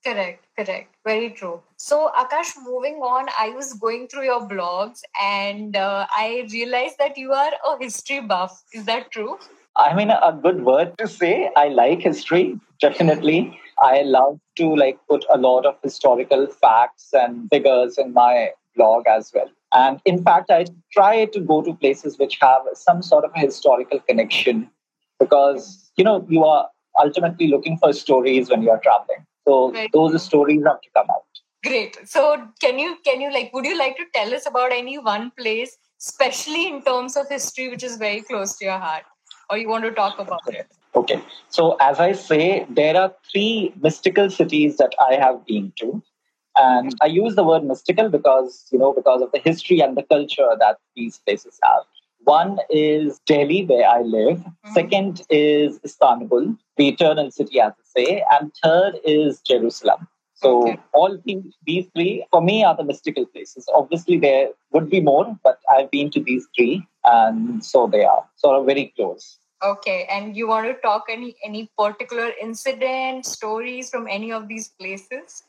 Correct, 0.04 0.44
correct. 0.56 0.94
Very 1.04 1.30
true. 1.30 1.62
So, 1.78 2.10
Aakash, 2.16 2.52
moving 2.62 2.96
on, 2.96 3.26
I 3.38 3.50
was 3.50 3.72
going 3.72 4.06
through 4.06 4.24
your 4.24 4.46
blogs 4.46 5.00
and 5.20 5.74
uh, 5.76 6.06
I 6.10 6.46
realized 6.52 6.98
that 6.98 7.16
you 7.16 7.32
are 7.32 7.52
a 7.66 7.78
history 7.82 8.20
buff. 8.20 8.62
Is 8.74 8.84
that 8.84 9.10
true? 9.10 9.38
I 9.76 9.94
mean, 9.94 10.10
a 10.10 10.38
good 10.42 10.64
word 10.64 10.96
to 10.98 11.08
say. 11.08 11.50
I 11.56 11.68
like 11.68 12.00
history, 12.00 12.60
definitely. 12.80 13.58
I 13.82 14.02
love 14.02 14.38
to 14.56 14.76
like 14.76 14.98
put 15.08 15.24
a 15.32 15.38
lot 15.38 15.64
of 15.64 15.76
historical 15.82 16.46
facts 16.48 17.08
and 17.14 17.48
figures 17.50 17.96
in 17.96 18.12
my 18.12 18.50
blog 18.76 19.06
as 19.06 19.32
well. 19.34 19.50
And 19.72 20.00
in 20.04 20.22
fact, 20.22 20.50
I 20.50 20.66
try 20.92 21.24
to 21.24 21.40
go 21.40 21.62
to 21.62 21.74
places 21.74 22.18
which 22.18 22.38
have 22.40 22.62
some 22.74 23.02
sort 23.02 23.24
of 23.24 23.32
a 23.34 23.40
historical 23.40 24.00
connection 24.00 24.70
because, 25.18 25.90
you 25.96 26.04
know, 26.04 26.24
you 26.28 26.44
are 26.44 26.68
ultimately 27.02 27.48
looking 27.48 27.78
for 27.78 27.92
stories 27.92 28.50
when 28.50 28.62
you 28.62 28.70
are 28.70 28.80
traveling. 28.80 29.24
So 29.46 29.72
right. 29.72 29.90
those 29.92 30.22
stories 30.22 30.62
have 30.64 30.80
to 30.80 30.88
come 30.96 31.06
out. 31.10 31.24
Great. 31.64 31.98
So 32.04 32.46
can 32.60 32.78
you 32.78 32.98
can 33.04 33.20
you 33.20 33.32
like 33.32 33.52
would 33.54 33.64
you 33.64 33.78
like 33.78 33.96
to 33.96 34.04
tell 34.14 34.34
us 34.34 34.46
about 34.46 34.72
any 34.72 34.98
one 34.98 35.30
place, 35.38 35.76
especially 36.00 36.68
in 36.68 36.82
terms 36.82 37.16
of 37.16 37.28
history, 37.28 37.68
which 37.68 37.82
is 37.82 37.96
very 37.96 38.20
close 38.20 38.56
to 38.58 38.66
your 38.66 38.78
heart, 38.78 39.04
or 39.50 39.56
you 39.56 39.68
want 39.68 39.84
to 39.84 39.90
talk 39.90 40.18
about 40.18 40.46
it? 40.48 40.66
Okay. 40.94 41.20
So 41.48 41.76
as 41.80 42.00
I 42.00 42.12
say, 42.12 42.66
there 42.68 42.96
are 42.96 43.12
three 43.30 43.72
mystical 43.80 44.30
cities 44.30 44.76
that 44.76 44.94
I 45.10 45.14
have 45.14 45.44
been 45.46 45.72
to. 45.80 46.02
And 46.56 46.90
mm-hmm. 46.90 47.02
I 47.02 47.06
use 47.06 47.34
the 47.34 47.42
word 47.42 47.64
mystical 47.64 48.08
because, 48.08 48.68
you 48.70 48.78
know, 48.78 48.92
because 48.92 49.22
of 49.22 49.32
the 49.32 49.40
history 49.40 49.80
and 49.80 49.96
the 49.96 50.04
culture 50.04 50.50
that 50.60 50.78
these 50.94 51.18
places 51.18 51.58
have. 51.64 51.82
One 52.24 52.58
is 52.70 53.20
Delhi, 53.26 53.64
where 53.64 53.88
I 53.88 54.00
live. 54.00 54.38
Mm-hmm. 54.38 54.72
Second 54.72 55.22
is 55.30 55.78
Istanbul, 55.84 56.56
the 56.76 56.88
eternal 56.88 57.30
city, 57.30 57.60
as 57.60 57.72
I 57.72 58.00
say. 58.00 58.24
And 58.32 58.52
third 58.62 58.98
is 59.04 59.40
Jerusalem. 59.40 60.08
So 60.34 60.62
okay. 60.62 60.78
all 60.92 61.18
these, 61.24 61.44
these 61.64 61.86
three, 61.94 62.26
for 62.30 62.42
me, 62.42 62.64
are 62.64 62.76
the 62.76 62.84
mystical 62.84 63.24
places. 63.26 63.66
Obviously, 63.74 64.18
there 64.18 64.48
would 64.72 64.90
be 64.90 65.00
more, 65.00 65.38
but 65.44 65.58
I've 65.70 65.90
been 65.90 66.10
to 66.10 66.22
these 66.22 66.46
three, 66.56 66.86
and 67.04 67.64
so 67.64 67.86
they 67.86 68.04
are 68.04 68.24
sort 68.36 68.58
of 68.58 68.66
very 68.66 68.92
close. 68.96 69.38
Okay, 69.62 70.06
and 70.10 70.36
you 70.36 70.48
want 70.48 70.66
to 70.66 70.74
talk 70.82 71.04
any 71.08 71.36
any 71.44 71.70
particular 71.78 72.32
incident, 72.42 73.24
stories 73.24 73.88
from 73.88 74.06
any 74.08 74.32
of 74.32 74.48
these 74.48 74.68
places? 74.68 75.44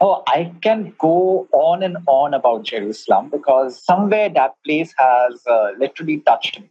Oh, 0.00 0.22
I 0.26 0.52
can 0.60 0.92
go 0.98 1.48
on 1.52 1.82
and 1.82 1.98
on 2.06 2.34
about 2.34 2.64
Jerusalem 2.64 3.30
because 3.30 3.82
somewhere 3.82 4.28
that 4.28 4.54
place 4.64 4.92
has 4.98 5.42
uh, 5.46 5.70
literally 5.78 6.20
touched 6.20 6.60
me. 6.60 6.68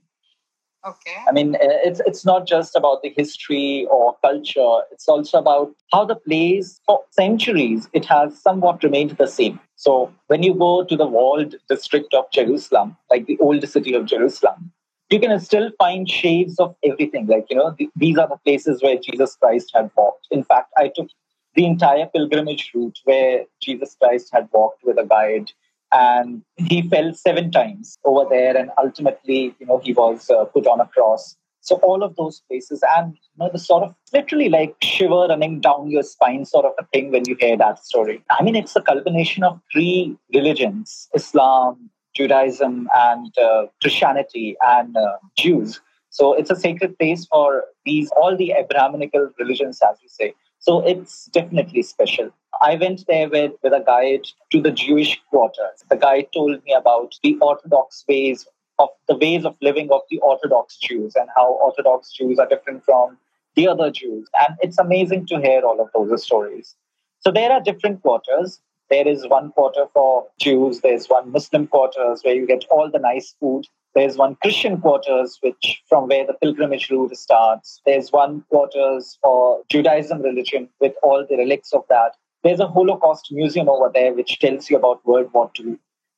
Okay. 0.86 1.15
I 1.30 1.32
mean, 1.32 1.56
uh, 1.56 1.60
it's 1.62 2.01
it's 2.06 2.25
not 2.25 2.46
just 2.46 2.75
about 2.75 3.03
the 3.03 3.10
history 3.15 3.88
or 3.89 4.18
culture. 4.22 4.80
It's 4.92 5.08
also 5.08 5.38
about 5.38 5.74
how 5.94 6.03
the 6.03 6.15
place, 6.15 6.82
for 6.86 7.00
centuries, 7.12 7.88
it 7.94 8.03
has 8.06 8.38
somewhat 8.42 8.84
remained 8.84 9.12
the 9.12 9.27
same. 9.27 9.62
So 9.77 10.13
when 10.27 10.44
you 10.44 10.53
go 10.53 10.84
to 10.84 10.98
the 10.98 11.08
walled 11.08 11.56
district 11.70 12.13
of 12.13 12.30
Jerusalem, 12.34 12.98
like 13.10 13.27
the 13.27 13.38
old 13.39 13.65
city 13.70 13.94
of 13.94 14.06
Jerusalem, 14.06 14.74
you 15.10 15.22
can 15.22 15.39
still 15.39 15.72
find 15.80 16.10
shades 16.10 16.60
of 16.60 16.75
everything. 16.84 17.27
Like 17.27 17.46
you 17.50 17.56
know, 17.56 17.74
the, 17.77 17.89
these 17.96 18.18
are 18.18 18.27
the 18.27 18.38
places 18.44 18.84
where 18.84 18.98
Jesus 18.98 19.38
Christ 19.38 19.72
had 19.74 19.89
walked. 19.96 20.27
In 20.32 20.44
fact, 20.44 20.74
I 20.77 20.92
took 20.94 21.08
the 21.55 21.65
entire 21.65 22.07
pilgrimage 22.07 22.72
route 22.74 23.00
where 23.05 23.45
Jesus 23.62 23.95
Christ 24.01 24.29
had 24.33 24.50
walked 24.53 24.83
with 24.83 24.98
a 24.98 25.05
guide 25.05 25.51
and 25.91 26.43
he 26.57 26.81
fell 26.81 27.13
seven 27.13 27.51
times 27.51 27.98
over 28.03 28.27
there 28.29 28.57
and 28.57 28.72
ultimately 28.77 29.55
you 29.60 29.65
know 29.65 29.79
he 29.79 29.93
was 29.93 30.29
uh, 30.29 30.45
put 30.45 30.67
on 30.67 30.79
a 30.79 30.88
cross 30.88 31.36
So 31.67 31.75
all 31.77 32.03
of 32.03 32.15
those 32.17 32.41
places, 32.50 32.83
and 32.95 33.13
you 33.13 33.38
know, 33.39 33.50
the 33.51 33.57
sort 33.57 33.83
of 33.83 33.95
literally 34.13 34.50
like 34.50 34.75
shiver 34.83 35.27
running 35.29 35.62
down 35.62 35.89
your 35.89 36.03
spine 36.03 36.43
sort 36.45 36.65
of 36.65 36.74
a 36.77 36.86
thing 36.88 37.10
when 37.13 37.24
you 37.25 37.38
hear 37.39 37.55
that 37.62 37.79
story. 37.86 38.22
I 38.38 38.43
mean, 38.43 38.57
it's 38.62 38.75
a 38.75 38.81
culmination 38.81 39.45
of 39.50 39.62
three 39.72 40.17
religions: 40.33 41.07
Islam, 41.15 41.89
Judaism, 42.17 42.89
and 42.93 43.38
uh, 43.38 43.67
Christianity, 43.81 44.57
and 44.62 44.98
uh, 44.98 45.15
Jews. 45.38 45.79
So 46.10 46.33
it's 46.33 46.51
a 46.51 46.55
sacred 46.55 47.00
place 47.00 47.25
for 47.25 47.63
these 47.86 48.12
all 48.17 48.36
the 48.36 48.51
Abrahamical 48.51 49.29
religions, 49.39 49.79
as 49.89 49.98
we 50.01 50.10
say. 50.10 50.33
So 50.63 50.79
it's 50.79 51.25
definitely 51.25 51.82
special. 51.82 52.29
I 52.62 52.75
went 52.75 53.05
there 53.10 53.27
with, 53.27 53.51
with 53.62 53.74
a 53.74 53.84
guide 53.86 54.27
to 54.51 54.62
the 54.62 54.72
Jewish 54.72 55.20
quarters. 55.29 55.84
The 55.89 55.98
guide 55.98 56.27
told 56.34 56.63
me 56.63 56.72
about 56.72 57.15
the 57.22 57.38
Orthodox 57.41 58.05
ways 58.08 58.48
of 58.79 58.88
the 59.10 59.17
ways 59.17 59.43
of 59.43 59.58
living 59.62 59.91
of 59.91 60.03
the 60.10 60.20
Orthodox 60.20 60.77
Jews 60.77 61.17
and 61.17 61.27
how 61.36 61.60
Orthodox 61.62 62.13
Jews 62.13 62.39
are 62.39 62.48
different 62.48 62.86
from 62.86 63.17
the 63.55 63.67
other 63.67 63.91
Jews. 63.91 64.29
And 64.39 64.55
it's 64.62 64.79
amazing 64.79 65.25
to 65.27 65.41
hear 65.41 65.63
all 65.65 65.82
of 65.82 65.89
those 65.93 66.24
stories. 66.24 66.77
So 67.20 67.29
there 67.29 67.51
are 67.51 67.60
different 67.60 68.01
quarters. 68.01 68.62
There 68.89 69.05
is 69.05 69.27
one 69.27 69.51
quarter 69.51 69.88
for 69.93 70.27
Jews, 70.39 70.79
there's 70.79 71.08
one 71.08 71.29
Muslim 71.34 71.67
quarters 71.67 72.22
where 72.24 72.36
you 72.36 72.48
get 72.48 72.63
all 72.72 72.89
the 72.89 73.00
nice 73.00 73.36
food. 73.38 73.65
There's 73.95 74.17
one 74.17 74.35
Christian 74.41 74.81
quarters, 74.81 75.38
which 75.41 75.81
from 75.88 76.07
where 76.07 76.25
the 76.25 76.33
pilgrimage 76.33 76.89
route 76.89 77.15
starts. 77.15 77.79
There's 77.85 78.12
one 78.12 78.41
quarters 78.50 79.19
for 79.21 79.62
Judaism 79.69 80.21
religion 80.21 80.69
with 80.79 80.93
all 81.03 81.25
the 81.29 81.38
relics 81.38 81.73
of 81.73 81.83
that. 81.89 82.15
There's 82.43 82.59
a 82.59 82.67
Holocaust 82.67 83.31
museum 83.31 83.69
over 83.69 83.91
there 83.93 84.13
which 84.13 84.39
tells 84.39 84.69
you 84.69 84.77
about 84.77 85.05
World 85.05 85.29
War 85.33 85.51
II 85.59 85.77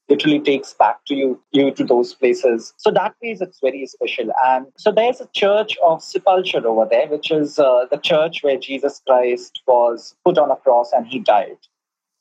literally 0.10 0.40
takes 0.40 0.74
back 0.74 1.04
to 1.06 1.16
you 1.16 1.42
you 1.52 1.72
to 1.72 1.84
those 1.84 2.14
places. 2.14 2.74
So 2.78 2.92
that 2.92 3.16
way, 3.22 3.38
it's 3.40 3.60
very 3.60 3.86
special. 3.88 4.32
And 4.46 4.68
so 4.78 4.92
there's 4.92 5.22
a 5.22 5.28
church 5.34 5.78
of 5.86 6.04
sepulchre 6.04 6.66
over 6.66 6.88
there, 6.90 7.08
which 7.08 7.32
is 7.32 7.60
uh, 7.60 7.86
the 7.90 7.98
church 7.98 8.44
where 8.44 8.58
Jesus 8.58 9.02
Christ 9.08 9.62
was 9.68 10.16
put 10.24 10.38
on 10.38 10.52
a 10.52 10.56
cross 10.56 10.92
and 10.94 11.08
he 11.08 11.20
died. 11.20 11.58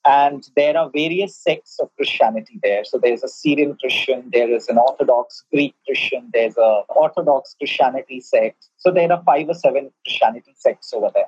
And 0.07 0.47
there 0.55 0.77
are 0.77 0.91
various 0.91 1.35
sects 1.35 1.79
of 1.81 1.89
Christianity 1.97 2.61
there. 2.63 2.85
So 2.85 2.99
there's 2.99 3.23
a 3.23 3.29
Syrian 3.29 3.77
Christian, 3.81 4.31
there 4.33 4.51
is 4.51 4.69
an 4.69 4.77
Orthodox 4.77 5.45
Greek 5.51 5.75
Christian, 5.87 6.31
there's 6.35 6.59
a 6.59 6.83
Orthodox 6.89 7.55
Christianity 7.59 8.21
sect. 8.21 8.69
So 8.77 8.91
there 8.91 9.11
are 9.11 9.23
five 9.25 9.49
or 9.49 9.55
seven 9.55 9.91
Christianity 10.05 10.53
sects 10.57 10.93
over 10.93 11.11
there 11.15 11.25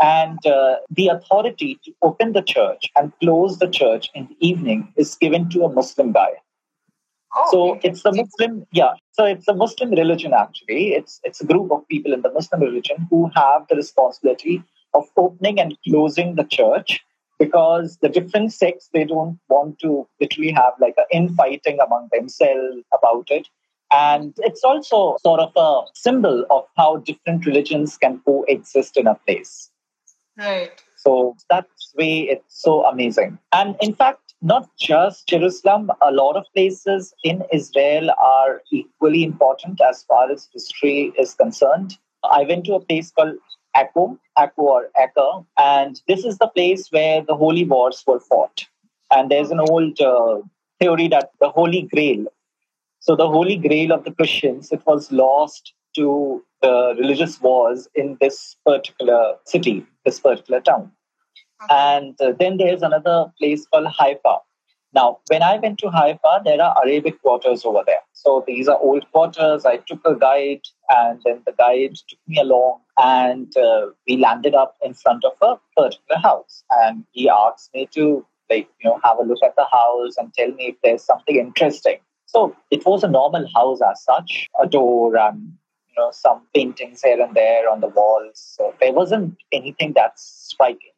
and 0.00 0.44
uh, 0.46 0.76
the 0.90 1.08
authority 1.08 1.78
to 1.84 1.92
open 2.02 2.32
the 2.32 2.42
church 2.42 2.90
and 2.96 3.12
close 3.20 3.58
the 3.58 3.68
church 3.68 4.10
in 4.14 4.26
the 4.26 4.36
evening 4.46 4.92
is 4.96 5.14
given 5.14 5.48
to 5.50 5.64
a 5.64 5.72
Muslim 5.72 6.12
guy. 6.12 6.32
Oh, 7.36 7.48
so 7.50 7.80
it's 7.82 8.02
the 8.02 8.12
Muslim, 8.12 8.66
yeah. 8.72 8.92
So 9.12 9.24
it's 9.24 9.48
a 9.48 9.54
Muslim 9.54 9.90
religion 9.90 10.32
actually. 10.32 10.94
It's 10.94 11.20
it's 11.24 11.40
a 11.40 11.46
group 11.46 11.70
of 11.72 11.86
people 11.88 12.12
in 12.12 12.22
the 12.22 12.32
Muslim 12.32 12.60
religion 12.60 13.06
who 13.10 13.30
have 13.34 13.66
the 13.68 13.76
responsibility 13.76 14.62
of 14.94 15.04
opening 15.16 15.58
and 15.58 15.76
closing 15.86 16.36
the 16.36 16.44
church 16.44 17.04
because 17.38 17.98
the 17.98 18.08
different 18.08 18.52
sects 18.52 18.88
they 18.92 19.04
don't 19.04 19.38
want 19.48 19.78
to 19.80 20.06
literally 20.20 20.52
have 20.52 20.72
like 20.80 20.94
an 20.96 21.04
infighting 21.12 21.78
among 21.80 22.08
themselves 22.12 22.82
about 22.92 23.30
it. 23.30 23.48
And 23.92 24.34
it's 24.38 24.64
also 24.64 25.16
sort 25.22 25.40
of 25.40 25.52
a 25.56 25.82
symbol 25.94 26.46
of 26.50 26.64
how 26.76 26.96
different 26.96 27.46
religions 27.46 27.96
can 27.96 28.20
coexist 28.24 28.96
in 28.96 29.06
a 29.06 29.14
place. 29.14 29.70
Right. 30.36 30.72
So 30.96 31.36
that's 31.48 31.92
way 31.96 32.20
it's 32.20 32.62
so 32.62 32.84
amazing. 32.86 33.38
And 33.52 33.76
in 33.80 33.94
fact, 33.94 34.34
not 34.42 34.68
just 34.78 35.28
Jerusalem, 35.28 35.90
a 36.02 36.10
lot 36.10 36.36
of 36.36 36.44
places 36.54 37.14
in 37.24 37.42
Israel 37.52 38.10
are 38.22 38.62
equally 38.72 39.24
important 39.24 39.80
as 39.80 40.02
far 40.04 40.30
as 40.30 40.48
history 40.52 41.12
is 41.18 41.34
concerned. 41.34 41.98
I 42.24 42.44
went 42.44 42.64
to 42.66 42.74
a 42.74 42.80
place 42.80 43.10
called 43.10 43.36
Akko 43.76 44.18
or 44.56 44.90
Acre, 45.00 45.44
and 45.58 46.00
this 46.08 46.24
is 46.24 46.38
the 46.38 46.48
place 46.48 46.88
where 46.90 47.22
the 47.22 47.36
holy 47.36 47.64
wars 47.64 48.02
were 48.06 48.20
fought. 48.20 48.66
And 49.14 49.30
there's 49.30 49.50
an 49.50 49.60
old 49.60 50.00
uh, 50.00 50.38
theory 50.80 51.08
that 51.08 51.30
the 51.40 51.50
Holy 51.50 51.82
Grail, 51.82 52.26
so 53.00 53.14
the 53.14 53.28
Holy 53.28 53.56
Grail 53.56 53.92
of 53.92 54.04
the 54.04 54.12
Christians, 54.12 54.72
it 54.72 54.82
was 54.86 55.12
lost 55.12 55.72
to 55.94 56.42
the 56.62 56.94
religious 56.98 57.40
wars 57.40 57.88
in 57.94 58.16
this 58.20 58.56
particular 58.64 59.34
city, 59.44 59.86
this 60.04 60.20
particular 60.20 60.60
town. 60.60 60.90
And 61.70 62.20
uh, 62.20 62.32
then 62.38 62.56
there's 62.56 62.82
another 62.82 63.32
place 63.38 63.66
called 63.66 63.86
Haifa. 63.86 64.38
Now, 64.94 65.18
when 65.28 65.42
I 65.42 65.58
went 65.58 65.78
to 65.80 65.90
Haifa, 65.90 66.42
there 66.44 66.62
are 66.62 66.76
Arabic 66.84 67.20
quarters 67.20 67.64
over 67.64 67.82
there. 67.84 68.02
So 68.12 68.44
these 68.46 68.68
are 68.68 68.78
old 68.78 69.10
quarters. 69.10 69.66
I 69.66 69.78
took 69.78 70.00
a 70.04 70.14
guide, 70.14 70.62
and 70.88 71.20
then 71.24 71.42
the 71.44 71.52
guide 71.52 71.96
took 72.08 72.18
me 72.28 72.38
along, 72.38 72.80
and 72.96 73.56
uh, 73.56 73.86
we 74.06 74.16
landed 74.16 74.54
up 74.54 74.76
in 74.84 74.94
front 74.94 75.24
of 75.24 75.32
a 75.42 75.58
particular 75.76 76.20
house. 76.20 76.62
And 76.70 77.04
he 77.10 77.28
asked 77.28 77.74
me 77.74 77.88
to, 77.92 78.24
like, 78.48 78.68
you 78.80 78.88
know, 78.88 79.00
have 79.02 79.18
a 79.18 79.24
look 79.24 79.42
at 79.44 79.56
the 79.56 79.66
house 79.72 80.16
and 80.16 80.32
tell 80.32 80.52
me 80.52 80.68
if 80.68 80.76
there's 80.84 81.02
something 81.02 81.36
interesting. 81.36 81.98
So 82.26 82.56
it 82.70 82.86
was 82.86 83.02
a 83.02 83.08
normal 83.08 83.48
house 83.54 83.80
as 83.80 84.02
such, 84.02 84.48
a 84.60 84.66
door 84.66 85.16
and 85.16 85.52
you 85.88 85.94
know 86.02 86.10
some 86.10 86.42
paintings 86.52 87.02
here 87.02 87.20
and 87.20 87.34
there 87.34 87.68
on 87.70 87.80
the 87.80 87.88
walls. 87.88 88.32
So 88.56 88.74
there 88.80 88.92
wasn't 88.92 89.36
anything 89.52 89.92
that's 89.94 90.48
striking. 90.50 90.93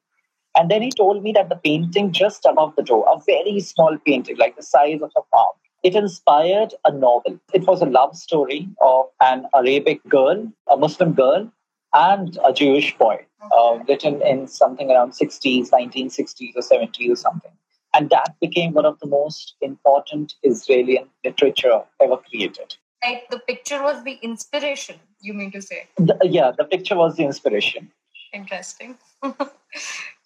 And 0.57 0.71
then 0.71 0.83
he 0.83 0.91
told 0.91 1.23
me 1.23 1.33
that 1.33 1.49
the 1.49 1.57
painting 1.57 2.13
just 2.13 2.47
above 2.47 2.75
the 2.77 2.83
door, 2.83 3.05
a 3.09 3.21
very 3.27 3.61
small 3.61 3.99
painting, 4.07 4.39
like 4.39 4.57
the 4.57 4.63
size 4.63 5.03
of 5.03 5.13
a 5.17 5.23
palm, 5.35 5.53
it 5.83 5.95
inspired 5.95 6.75
a 6.85 6.93
novel. 6.93 7.39
It 7.53 7.67
was 7.67 7.83
a 7.83 7.87
love 7.87 8.17
story 8.17 8.69
of 8.81 9.07
an 9.21 9.47
Arabic 9.55 10.03
girl, 10.09 10.51
a 10.71 10.77
Muslim 10.77 11.13
girl, 11.13 11.53
and 11.95 12.39
a 12.45 12.53
Jewish 12.53 12.97
boy, 12.97 13.25
uh, 13.53 13.79
written 13.89 14.23
in 14.23 14.49
something 14.49 14.91
around 14.91 15.13
60s, 15.13 15.71
1960s 15.71 16.57
or 16.57 16.63
70s 16.63 17.11
or 17.11 17.17
something. 17.17 17.53
And 17.95 18.11
that 18.11 18.35
became 18.41 18.73
one 18.73 18.85
of 18.85 18.99
the 19.01 19.07
most 19.07 19.55
important 19.61 20.35
Israeli 20.43 21.05
literature 21.25 21.83
ever 22.01 22.17
created 22.17 22.77
like 23.05 23.29
the 23.31 23.39
picture 23.39 23.83
was 23.83 24.03
the 24.05 24.19
inspiration 24.23 24.97
you 25.21 25.35
mean 25.35 25.51
to 25.51 25.61
say 25.61 25.87
the, 25.97 26.19
yeah 26.23 26.51
the 26.57 26.65
picture 26.65 26.97
was 26.97 27.17
the 27.17 27.25
inspiration 27.25 27.91
interesting. 28.37 28.97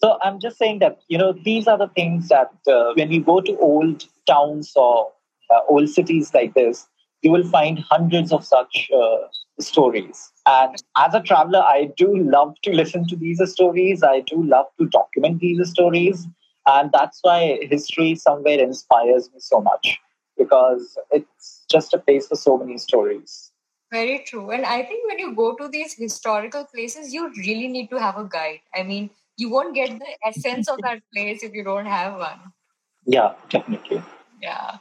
So 0.03 0.19
i'm 0.25 0.41
just 0.41 0.59
saying 0.59 0.79
that 0.81 1.01
you 1.09 1.19
know 1.19 1.33
these 1.33 1.67
are 1.69 1.79
the 1.79 1.89
things 1.89 2.29
that 2.29 2.53
uh, 2.67 2.93
when 2.95 3.11
you 3.11 3.23
go 3.23 3.41
to 3.41 3.57
old 3.59 4.05
towns 4.27 4.73
or 4.77 5.13
uh, 5.51 5.61
old 5.69 5.89
cities 5.89 6.33
like 6.35 6.55
this 6.55 6.89
you 7.23 7.31
will 7.31 7.45
find 7.45 7.79
hundreds 7.79 8.33
of 8.33 8.45
such 8.45 8.91
uh, 8.97 9.19
stories. 9.59 10.33
And 10.47 10.83
as 10.97 11.15
a 11.15 11.21
traveler 11.21 11.61
i 11.61 11.91
do 11.97 12.17
love 12.17 12.55
to 12.63 12.73
listen 12.73 13.07
to 13.09 13.17
these 13.17 13.43
stories. 13.53 14.03
I 14.03 14.21
do 14.21 14.43
love 14.43 14.67
to 14.79 14.87
document 14.87 15.41
these 15.41 15.71
stories. 15.71 16.27
And 16.67 16.91
that's 16.93 17.21
why 17.23 17.59
history 17.71 18.15
somewhere 18.15 18.59
inspires 18.59 19.31
me 19.33 19.41
so 19.41 19.61
much 19.61 19.99
because 20.39 20.97
it's 21.11 21.65
just 21.71 21.93
a 21.95 21.99
place 21.99 22.27
for 22.29 22.37
so 22.37 22.57
many 22.57 22.79
stories. 22.79 23.50
Very 23.93 24.25
true. 24.27 24.51
And 24.51 24.65
I 24.65 24.83
think 24.83 25.09
when 25.09 25.19
you 25.19 25.35
go 25.35 25.55
to 25.57 25.69
these 25.69 25.95
historical 25.95 26.65
places, 26.65 27.13
you 27.13 27.33
really 27.37 27.67
need 27.67 27.91
to 27.91 27.99
have 27.99 28.17
a 28.17 28.25
guide. 28.25 28.61
I 28.75 28.85
mean, 28.85 29.11
you 29.37 29.51
won't 29.51 29.75
get 29.75 29.99
the 29.99 30.17
essence 30.27 30.69
of 30.69 30.79
that 30.83 31.03
place 31.13 31.43
if 31.43 31.53
you 31.53 31.65
don't 31.65 31.87
have 31.87 32.19
one. 32.19 32.53
Yeah, 33.05 33.33
definitely. 33.49 34.03
Yeah. 34.41 34.79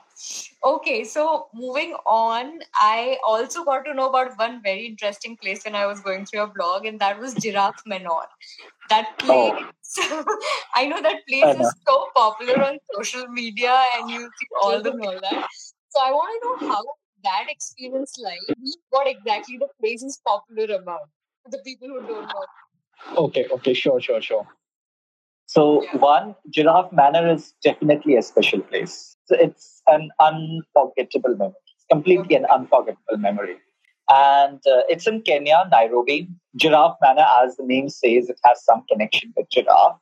Okay, 0.63 1.03
so 1.03 1.47
moving 1.53 1.95
on, 2.05 2.59
I 2.75 3.17
also 3.25 3.63
got 3.63 3.85
to 3.85 3.93
know 3.93 4.09
about 4.09 4.37
one 4.37 4.61
very 4.61 4.85
interesting 4.85 5.37
place 5.37 5.63
when 5.63 5.75
I 5.75 5.85
was 5.85 6.01
going 6.01 6.25
through 6.25 6.39
your 6.39 6.53
blog, 6.53 6.85
and 6.85 6.99
that 6.99 7.19
was 7.19 7.33
Giraffe 7.33 7.81
Manor. 7.85 8.27
That 8.89 9.07
oh. 9.23 9.51
place, 9.51 10.09
oh. 10.11 10.39
I 10.75 10.85
know 10.85 11.01
that 11.01 11.25
place 11.27 11.55
is 11.55 11.73
so 11.87 12.07
popular 12.15 12.61
on 12.61 12.77
social 12.93 13.27
media, 13.27 13.83
and 13.95 14.09
you 14.09 14.19
see 14.19 14.47
all 14.61 14.81
the 14.81 14.91
all 15.03 15.19
that. 15.21 15.47
So 15.89 16.01
I 16.01 16.11
want 16.11 16.59
to 16.61 16.65
know 16.65 16.73
how 16.73 16.83
that 17.23 17.45
experience 17.49 18.15
like, 18.23 18.39
what 18.89 19.07
exactly 19.07 19.57
the 19.57 19.67
place 19.79 20.03
is 20.03 20.19
popular 20.25 20.75
about 20.75 21.09
for 21.43 21.51
the 21.51 21.59
people 21.65 21.87
who 21.87 22.01
don't 22.07 22.27
know. 22.27 22.45
Okay, 23.17 23.47
okay, 23.51 23.73
sure, 23.73 24.01
sure, 24.01 24.21
sure. 24.21 24.47
So 25.45 25.83
yeah. 25.83 25.97
one, 25.97 26.35
Giraffe 26.51 26.91
Manor 26.91 27.27
is 27.27 27.53
definitely 27.63 28.15
a 28.17 28.21
special 28.21 28.61
place. 28.61 29.15
So 29.25 29.35
it's 29.35 29.81
an 29.87 30.09
unforgettable 30.19 31.35
memory. 31.35 31.55
It's 31.75 31.85
completely 31.89 32.35
okay. 32.35 32.35
an 32.35 32.45
unforgettable 32.45 33.17
memory. 33.17 33.57
And 34.11 34.57
uh, 34.67 34.81
it's 34.89 35.07
in 35.07 35.21
Kenya, 35.21 35.63
Nairobi. 35.71 36.27
Giraffe 36.55 36.97
Manor, 37.01 37.25
as 37.41 37.55
the 37.57 37.63
name 37.63 37.89
says, 37.89 38.29
it 38.29 38.39
has 38.43 38.63
some 38.63 38.83
connection 38.91 39.33
with 39.35 39.49
giraffe. 39.49 39.97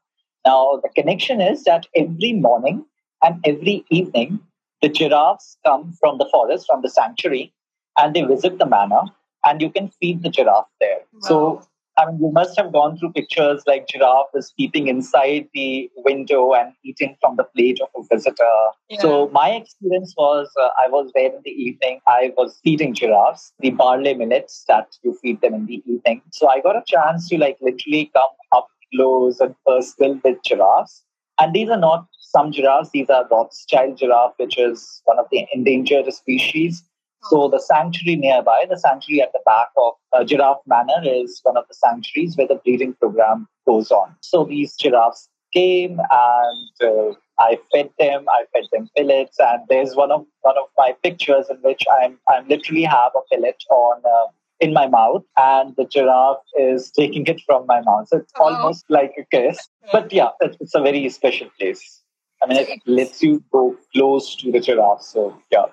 Now, 0.46 0.80
the 0.82 0.90
connection 0.96 1.42
is 1.42 1.64
that 1.64 1.88
every 1.96 2.34
morning 2.34 2.86
and 3.24 3.40
every 3.46 3.86
evening, 3.90 4.40
the 4.82 4.90
giraffes 4.90 5.58
come 5.66 5.94
from 6.00 6.18
the 6.18 6.28
forest, 6.32 6.66
from 6.68 6.82
the 6.82 6.90
sanctuary, 6.90 7.54
and 7.98 8.14
they 8.14 8.24
visit 8.24 8.58
the 8.60 8.66
manor, 8.66 9.04
and 9.46 9.62
you 9.62 9.70
can 9.70 9.90
feed 10.00 10.24
the 10.24 10.30
giraffe 10.30 10.68
there. 10.80 11.00
Wow. 11.14 11.20
So 11.22 11.68
I 11.98 12.06
mean, 12.06 12.20
you 12.22 12.32
must 12.32 12.56
have 12.58 12.72
gone 12.72 12.98
through 12.98 13.14
pictures 13.14 13.64
like 13.66 13.88
giraffe 13.88 14.28
is 14.36 14.54
peeping 14.56 14.88
inside 14.88 15.48
the 15.56 15.90
window 16.06 16.54
and 16.54 16.74
eating 16.86 17.18
from 17.20 17.38
the 17.38 17.44
plate 17.44 17.80
of 17.82 17.90
a 17.98 18.16
visitor. 18.16 18.44
Yeah. 18.90 19.00
So 19.00 19.30
my 19.30 19.50
experience 19.50 20.14
was 20.16 20.48
uh, 20.62 20.70
I 20.78 20.90
was 20.90 21.12
there 21.16 21.34
in 21.34 21.42
the 21.44 21.50
evening. 21.50 22.00
I 22.08 22.34
was 22.38 22.60
feeding 22.64 22.94
giraffes 22.94 23.52
the 23.60 23.72
barley 23.72 24.14
millets 24.14 24.64
that 24.68 24.96
you 25.04 25.18
feed 25.22 25.42
them 25.42 25.56
in 25.56 25.66
the 25.66 25.82
evening. 25.88 26.22
So 26.32 26.48
I 26.48 26.62
got 26.62 26.76
a 26.76 26.84
chance 26.86 27.28
to 27.30 27.38
like 27.38 27.58
literally 27.62 28.12
come 28.14 28.30
up 28.52 28.68
close 28.94 29.40
and 29.40 29.56
personal 29.66 30.20
with 30.24 30.38
giraffes. 30.44 31.04
And 31.40 31.54
these 31.54 31.70
are 31.70 31.78
not 31.78 32.08
some 32.20 32.52
giraffes. 32.52 32.90
These 32.92 33.10
are 33.10 33.28
Rothschild 33.30 33.98
giraffe, 33.98 34.34
which 34.38 34.58
is 34.58 35.02
one 35.06 35.20
of 35.20 35.28
the 35.32 35.46
endangered 35.54 36.12
species. 36.14 36.84
So 37.30 37.50
the 37.50 37.60
sanctuary 37.60 38.16
nearby, 38.16 38.66
the 38.70 38.78
sanctuary 38.78 39.22
at 39.22 39.34
the 39.34 39.42
back 39.46 39.68
of 39.78 39.94
uh, 40.14 40.24
Giraffe 40.24 40.62
Manor, 40.66 41.02
is 41.04 41.40
one 41.44 41.58
of 41.58 41.66
the 41.68 41.74
sanctuaries 41.74 42.38
where 42.38 42.48
the 42.48 42.56
breeding 42.56 42.94
program 42.94 43.48
goes 43.66 43.92
on. 43.92 44.16
So 44.22 44.46
these 44.46 44.76
giraffes 44.76 45.28
came 45.54 46.00
and 46.00 46.70
uh, 46.84 47.14
I 47.40 47.60
fed 47.72 47.90
them. 48.00 48.26
I 48.30 48.46
fed 48.54 48.64
them 48.72 48.90
pellets, 48.96 49.38
and 49.40 49.62
there's 49.70 49.96
one 49.96 50.12
of 50.12 50.26
one 50.42 50.58
of 50.58 50.68
my 50.78 50.96
pictures 51.04 51.48
in 51.50 51.58
which 51.58 51.84
I'm 52.02 52.18
I'm 52.30 52.48
literally 52.48 52.84
have 52.84 53.12
a 53.16 53.36
pellet 53.36 53.64
on. 53.70 54.02
Uh, 54.06 54.32
in 54.60 54.74
my 54.74 54.88
mouth 54.88 55.24
and 55.38 55.76
the 55.76 55.86
giraffe 55.86 56.44
is 56.58 56.92
taking 56.92 57.26
it 57.28 57.42
from 57.46 57.66
my 57.68 57.82
mouth. 57.82 58.08
So 58.08 58.18
it's 58.18 58.34
oh. 58.40 58.46
almost 58.46 58.86
like 58.90 59.14
a 59.18 59.26
kiss. 59.26 59.60
But 59.92 60.12
yeah, 60.12 60.30
it's 60.42 60.76
a 60.76 60.82
very 60.82 61.08
special 61.10 61.50
place. 61.60 62.02
I 62.42 62.48
mean, 62.48 62.58
it 62.60 62.82
lets 62.86 63.24
you 63.24 63.44
go 63.52 63.76
close 63.94 64.36
to 64.38 64.52
the 64.52 64.60
giraffe. 64.60 65.02
So 65.02 65.38
yeah. 65.52 65.66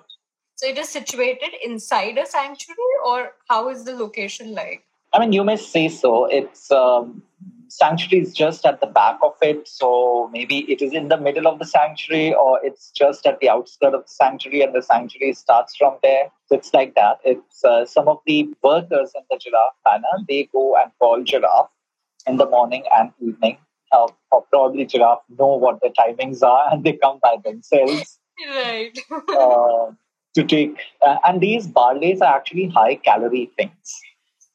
So 0.56 0.68
it 0.68 0.78
is 0.78 0.88
situated 0.88 1.50
inside 1.62 2.16
a 2.16 2.26
sanctuary, 2.26 2.78
or 3.04 3.32
how 3.48 3.68
is 3.70 3.84
the 3.84 3.94
location 3.94 4.54
like? 4.54 4.84
I 5.12 5.18
mean, 5.18 5.32
you 5.32 5.44
may 5.44 5.56
say 5.56 5.88
so. 5.88 6.26
It's 6.26 6.70
um, 6.70 7.22
sanctuary 7.76 8.22
is 8.22 8.32
just 8.32 8.64
at 8.64 8.80
the 8.80 8.86
back 8.86 9.18
of 9.22 9.34
it, 9.42 9.66
so 9.66 10.30
maybe 10.32 10.58
it 10.72 10.80
is 10.80 10.92
in 10.92 11.08
the 11.08 11.16
middle 11.16 11.48
of 11.48 11.58
the 11.58 11.64
sanctuary, 11.64 12.32
or 12.34 12.60
it's 12.62 12.90
just 12.92 13.26
at 13.26 13.40
the 13.40 13.48
outskirts 13.48 13.94
of 13.94 14.02
the 14.02 14.08
sanctuary, 14.08 14.62
and 14.62 14.74
the 14.74 14.82
sanctuary 14.82 15.32
starts 15.34 15.76
from 15.76 15.96
there. 16.02 16.30
So 16.46 16.56
it's 16.56 16.72
like 16.72 16.94
that. 16.94 17.18
It's 17.24 17.64
uh, 17.64 17.84
some 17.86 18.08
of 18.08 18.18
the 18.26 18.48
workers 18.62 19.12
in 19.14 19.22
the 19.30 19.38
giraffe 19.38 19.74
manor. 19.86 20.24
They 20.28 20.48
go 20.52 20.76
and 20.76 20.92
call 21.00 21.22
giraffe 21.22 21.70
in 22.26 22.36
the 22.36 22.46
morning 22.46 22.84
and 22.96 23.10
evening. 23.20 23.58
Uh, 23.92 24.08
or 24.32 24.44
probably 24.50 24.84
giraffe 24.84 25.22
know 25.38 25.54
what 25.54 25.80
the 25.80 25.90
timings 25.98 26.42
are, 26.42 26.72
and 26.72 26.84
they 26.84 26.92
come 26.92 27.18
by 27.22 27.36
themselves. 27.44 28.18
Right. 28.48 28.98
uh, 29.28 29.92
to 30.34 30.44
take, 30.44 30.78
uh, 31.02 31.16
and 31.24 31.40
these 31.40 31.68
barleys 31.68 32.20
are 32.20 32.36
actually 32.36 32.66
high 32.68 32.96
calorie 32.96 33.50
things. 33.56 34.00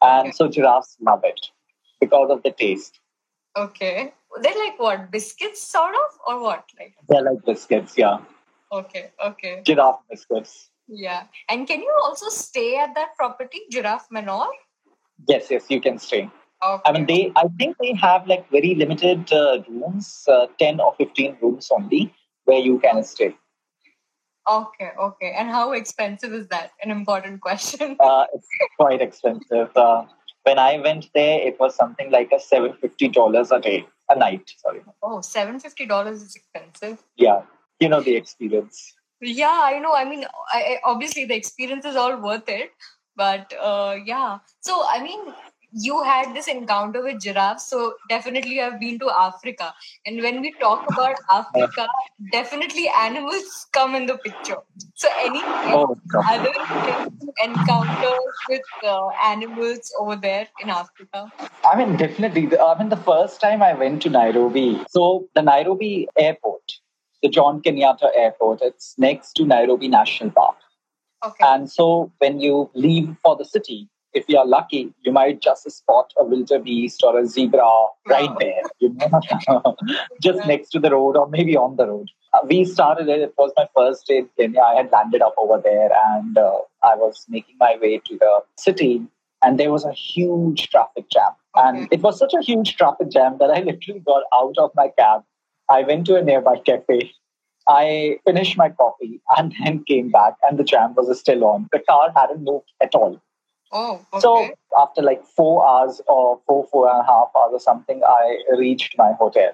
And 0.01 0.27
okay. 0.27 0.31
so 0.31 0.47
giraffes 0.49 0.97
love 1.01 1.21
it 1.23 1.39
because 2.01 2.29
of 2.29 2.43
the 2.43 2.51
taste. 2.51 2.98
Okay. 3.57 4.13
They're 4.41 4.59
like 4.65 4.79
what? 4.79 5.11
Biscuits, 5.11 5.61
sort 5.61 5.95
of? 5.95 6.19
Or 6.27 6.41
what? 6.41 6.65
Like 6.79 6.93
They're 7.07 7.23
like 7.23 7.43
biscuits, 7.45 7.97
yeah. 7.97 8.19
Okay, 8.71 9.11
okay. 9.25 9.61
Giraffe 9.65 10.01
biscuits. 10.09 10.69
Yeah. 10.87 11.23
And 11.49 11.67
can 11.67 11.81
you 11.81 11.93
also 12.03 12.29
stay 12.29 12.77
at 12.77 12.93
that 12.95 13.15
property, 13.17 13.61
Giraffe 13.71 14.07
Manor? 14.11 14.47
Yes, 15.27 15.47
yes, 15.49 15.65
you 15.69 15.81
can 15.81 15.97
stay. 15.97 16.29
Okay. 16.63 16.81
I 16.85 16.91
mean, 16.91 17.05
they. 17.05 17.31
I 17.35 17.45
think 17.57 17.77
they 17.79 17.93
have 17.93 18.27
like 18.27 18.49
very 18.51 18.75
limited 18.75 19.31
uh, 19.31 19.63
rooms, 19.69 20.25
uh, 20.27 20.47
ten 20.59 20.79
or 20.79 20.93
fifteen 20.95 21.37
rooms 21.41 21.69
only, 21.71 22.13
where 22.45 22.59
you 22.59 22.79
can 22.79 23.01
stay. 23.03 23.35
Okay, 24.47 24.89
okay. 24.99 25.33
And 25.37 25.49
how 25.49 25.71
expensive 25.71 26.33
is 26.33 26.47
that? 26.49 26.71
An 26.83 26.91
important 26.91 27.39
question. 27.41 27.95
uh, 27.99 28.25
it's 28.33 28.47
quite 28.77 29.01
expensive. 29.01 29.69
Uh, 29.75 30.05
when 30.43 30.59
I 30.59 30.79
went 30.79 31.09
there, 31.13 31.39
it 31.39 31.59
was 31.59 31.75
something 31.75 32.11
like 32.11 32.31
a 32.31 32.39
seven 32.39 32.73
fifty 32.73 33.07
dollars 33.07 33.51
a 33.51 33.59
day, 33.59 33.85
a 34.09 34.17
night. 34.17 34.51
Sorry. 34.57 34.81
Oh, 35.03 35.21
seven 35.21 35.59
fifty 35.59 35.85
dollars 35.85 36.21
is 36.21 36.35
expensive. 36.35 37.03
Yeah, 37.17 37.41
you 37.79 37.89
know 37.89 38.01
the 38.01 38.15
experience. 38.15 38.93
Yeah, 39.21 39.59
I 39.63 39.79
know. 39.79 39.93
I 39.93 40.05
mean, 40.05 40.25
I, 40.51 40.79
obviously 40.83 41.25
the 41.25 41.35
experience 41.35 41.85
is 41.85 41.95
all 41.95 42.17
worth 42.17 42.47
it, 42.47 42.71
but 43.15 43.53
uh, 43.61 43.97
yeah. 44.05 44.39
So 44.61 44.83
I 44.87 45.03
mean, 45.03 45.33
you 45.71 46.01
had 46.03 46.33
this 46.35 46.47
encounter 46.47 47.03
with 47.03 47.21
giraffes 47.21 47.69
so 47.69 47.93
definitely 48.09 48.55
you 48.55 48.61
have 48.61 48.79
been 48.79 48.97
to 48.99 49.09
africa. 49.09 49.73
And 50.05 50.21
when 50.21 50.41
we 50.41 50.53
talk 50.59 50.85
about 50.91 51.15
africa 51.31 51.87
definitely 52.31 52.89
animals 52.99 53.67
come 53.71 53.95
in 53.95 54.05
the 54.05 54.17
picture. 54.17 54.57
So 54.95 55.09
any 55.19 55.41
oh, 55.43 55.95
other 56.27 56.53
encounters 57.43 58.19
with 58.49 58.61
uh, 58.83 59.07
animals 59.25 59.93
over 59.99 60.15
there 60.15 60.47
in 60.61 60.69
africa? 60.69 61.31
I 61.63 61.77
mean 61.77 61.97
definitely. 61.97 62.57
I 62.57 62.77
mean 62.79 62.89
the 62.89 62.97
first 62.97 63.39
time 63.41 63.61
i 63.61 63.73
went 63.73 64.01
to 64.03 64.09
nairobi 64.09 64.83
so 64.89 65.27
the 65.35 65.41
nairobi 65.41 66.07
airport 66.17 66.79
the 67.21 67.29
jomo 67.29 67.61
kenyatta 67.61 68.09
airport 68.15 68.61
it's 68.61 68.95
next 68.97 69.33
to 69.33 69.45
nairobi 69.45 69.87
national 69.87 70.31
park. 70.31 70.55
Okay. 71.25 71.45
and 71.45 71.69
so 71.69 72.11
when 72.19 72.39
you 72.39 72.69
leave 72.73 73.13
for 73.21 73.35
the 73.35 73.43
city 73.43 73.89
if 74.13 74.25
you're 74.27 74.45
lucky, 74.45 74.93
you 75.01 75.11
might 75.11 75.41
just 75.41 75.69
spot 75.69 76.13
a 76.17 76.23
wildebeest 76.23 77.03
or 77.03 77.19
a 77.19 77.25
zebra 77.27 77.87
right 78.07 78.29
there, 78.39 78.61
you 78.79 78.93
know, 78.93 79.75
just 80.21 80.45
next 80.47 80.69
to 80.69 80.79
the 80.79 80.91
road 80.91 81.15
or 81.15 81.27
maybe 81.29 81.55
on 81.55 81.75
the 81.75 81.87
road. 81.87 82.09
Uh, 82.33 82.39
we 82.47 82.65
started 82.65 83.07
it. 83.09 83.21
It 83.21 83.33
was 83.37 83.51
my 83.55 83.67
first 83.75 84.07
day 84.07 84.19
in 84.19 84.29
Kenya. 84.37 84.61
I 84.61 84.75
had 84.75 84.91
landed 84.91 85.21
up 85.21 85.35
over 85.37 85.61
there 85.63 85.89
and 86.07 86.37
uh, 86.37 86.59
I 86.83 86.95
was 86.95 87.25
making 87.29 87.55
my 87.59 87.77
way 87.81 87.99
to 88.05 88.17
the 88.17 88.41
city. 88.57 89.05
And 89.41 89.59
there 89.59 89.71
was 89.71 89.85
a 89.85 89.93
huge 89.93 90.69
traffic 90.69 91.09
jam. 91.09 91.31
And 91.55 91.87
it 91.91 92.01
was 92.01 92.19
such 92.19 92.33
a 92.33 92.41
huge 92.41 92.75
traffic 92.75 93.09
jam 93.09 93.37
that 93.39 93.49
I 93.49 93.59
literally 93.61 94.01
got 94.01 94.23
out 94.33 94.57
of 94.57 94.71
my 94.75 94.89
cab. 94.97 95.23
I 95.69 95.83
went 95.83 96.07
to 96.07 96.15
a 96.15 96.23
nearby 96.23 96.57
cafe 96.65 97.13
I 97.69 98.17
finished 98.25 98.57
my 98.57 98.69
coffee 98.69 99.21
and 99.37 99.53
then 99.63 99.83
came 99.83 100.09
back, 100.09 100.33
and 100.43 100.57
the 100.57 100.63
jam 100.63 100.95
was 100.95 101.17
still 101.19 101.45
on. 101.45 101.69
The 101.71 101.79
car 101.87 102.11
hadn't 102.15 102.43
moved 102.43 102.71
at 102.81 102.95
all. 102.95 103.21
Oh, 103.71 104.05
okay. 104.13 104.19
So 104.21 104.49
after 104.79 105.01
like 105.01 105.23
four 105.25 105.65
hours 105.67 106.01
or 106.07 106.39
four, 106.47 106.67
four 106.71 106.89
and 106.89 107.01
a 107.01 107.03
half 107.03 107.29
hours 107.37 107.51
or 107.53 107.59
something, 107.59 108.01
I 108.03 108.39
reached 108.57 108.97
my 108.97 109.13
hotel. 109.13 109.51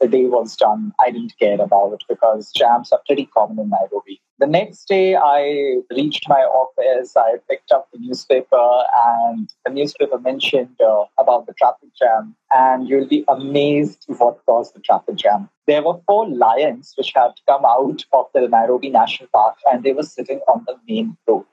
The 0.00 0.08
day 0.08 0.26
was 0.26 0.56
done. 0.56 0.92
I 1.00 1.10
didn't 1.10 1.34
care 1.38 1.60
about 1.60 1.92
it 1.92 2.04
because 2.08 2.50
jams 2.52 2.92
are 2.92 3.00
pretty 3.06 3.26
common 3.26 3.58
in 3.60 3.70
Nairobi. 3.70 4.20
The 4.40 4.48
next 4.48 4.86
day, 4.88 5.14
I 5.14 5.76
reached 5.96 6.28
my 6.28 6.40
office. 6.40 7.16
I 7.16 7.36
picked 7.48 7.70
up 7.70 7.88
the 7.92 8.00
newspaper, 8.00 8.82
and 9.06 9.48
the 9.64 9.70
newspaper 9.70 10.18
mentioned 10.18 10.80
uh, 10.84 11.04
about 11.16 11.46
the 11.46 11.54
traffic 11.54 11.90
jam. 11.96 12.34
And 12.52 12.88
you'll 12.88 13.06
be 13.06 13.24
amazed 13.28 14.04
what 14.08 14.44
caused 14.44 14.74
the 14.74 14.80
traffic 14.80 15.14
jam. 15.14 15.48
There 15.68 15.82
were 15.82 16.00
four 16.06 16.28
lions 16.28 16.94
which 16.98 17.12
had 17.14 17.30
come 17.48 17.64
out 17.64 18.04
of 18.12 18.26
the 18.34 18.48
Nairobi 18.48 18.90
National 18.90 19.28
Park, 19.32 19.56
and 19.70 19.84
they 19.84 19.92
were 19.92 20.02
sitting 20.02 20.40
on 20.48 20.64
the 20.66 20.76
main 20.88 21.16
road, 21.28 21.46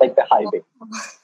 like 0.00 0.16
the 0.16 0.24
highway. 0.28 0.62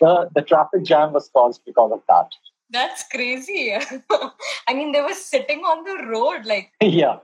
The, 0.00 0.28
the 0.34 0.42
traffic 0.42 0.84
jam 0.84 1.12
was 1.12 1.28
caused 1.34 1.62
because 1.64 1.92
of 1.92 2.02
that. 2.08 2.30
That's 2.70 3.04
crazy. 3.08 3.74
I 4.68 4.74
mean, 4.74 4.92
they 4.92 5.00
were 5.00 5.14
sitting 5.14 5.60
on 5.60 5.84
the 5.84 6.06
road, 6.06 6.44
like. 6.44 6.72
Yeah. 6.82 7.18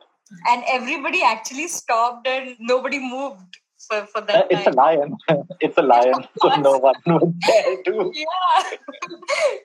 And 0.49 0.65
everybody 0.67 1.23
actually 1.23 1.69
stopped 1.69 2.27
and 2.27 2.57
nobody 2.59 2.99
moved 2.99 3.59
for, 3.89 4.07
for 4.07 4.21
that. 4.23 4.37
Uh, 4.37 4.47
it's 4.51 4.67
a 4.67 4.71
lion. 4.71 5.17
it's 5.61 5.77
a 5.79 5.83
lion. 5.83 6.27
so 6.41 6.49
no 6.57 6.79
one 6.79 6.95
would 7.07 7.41
dare 7.41 7.83
to. 7.85 8.13
Yeah. 8.15 8.71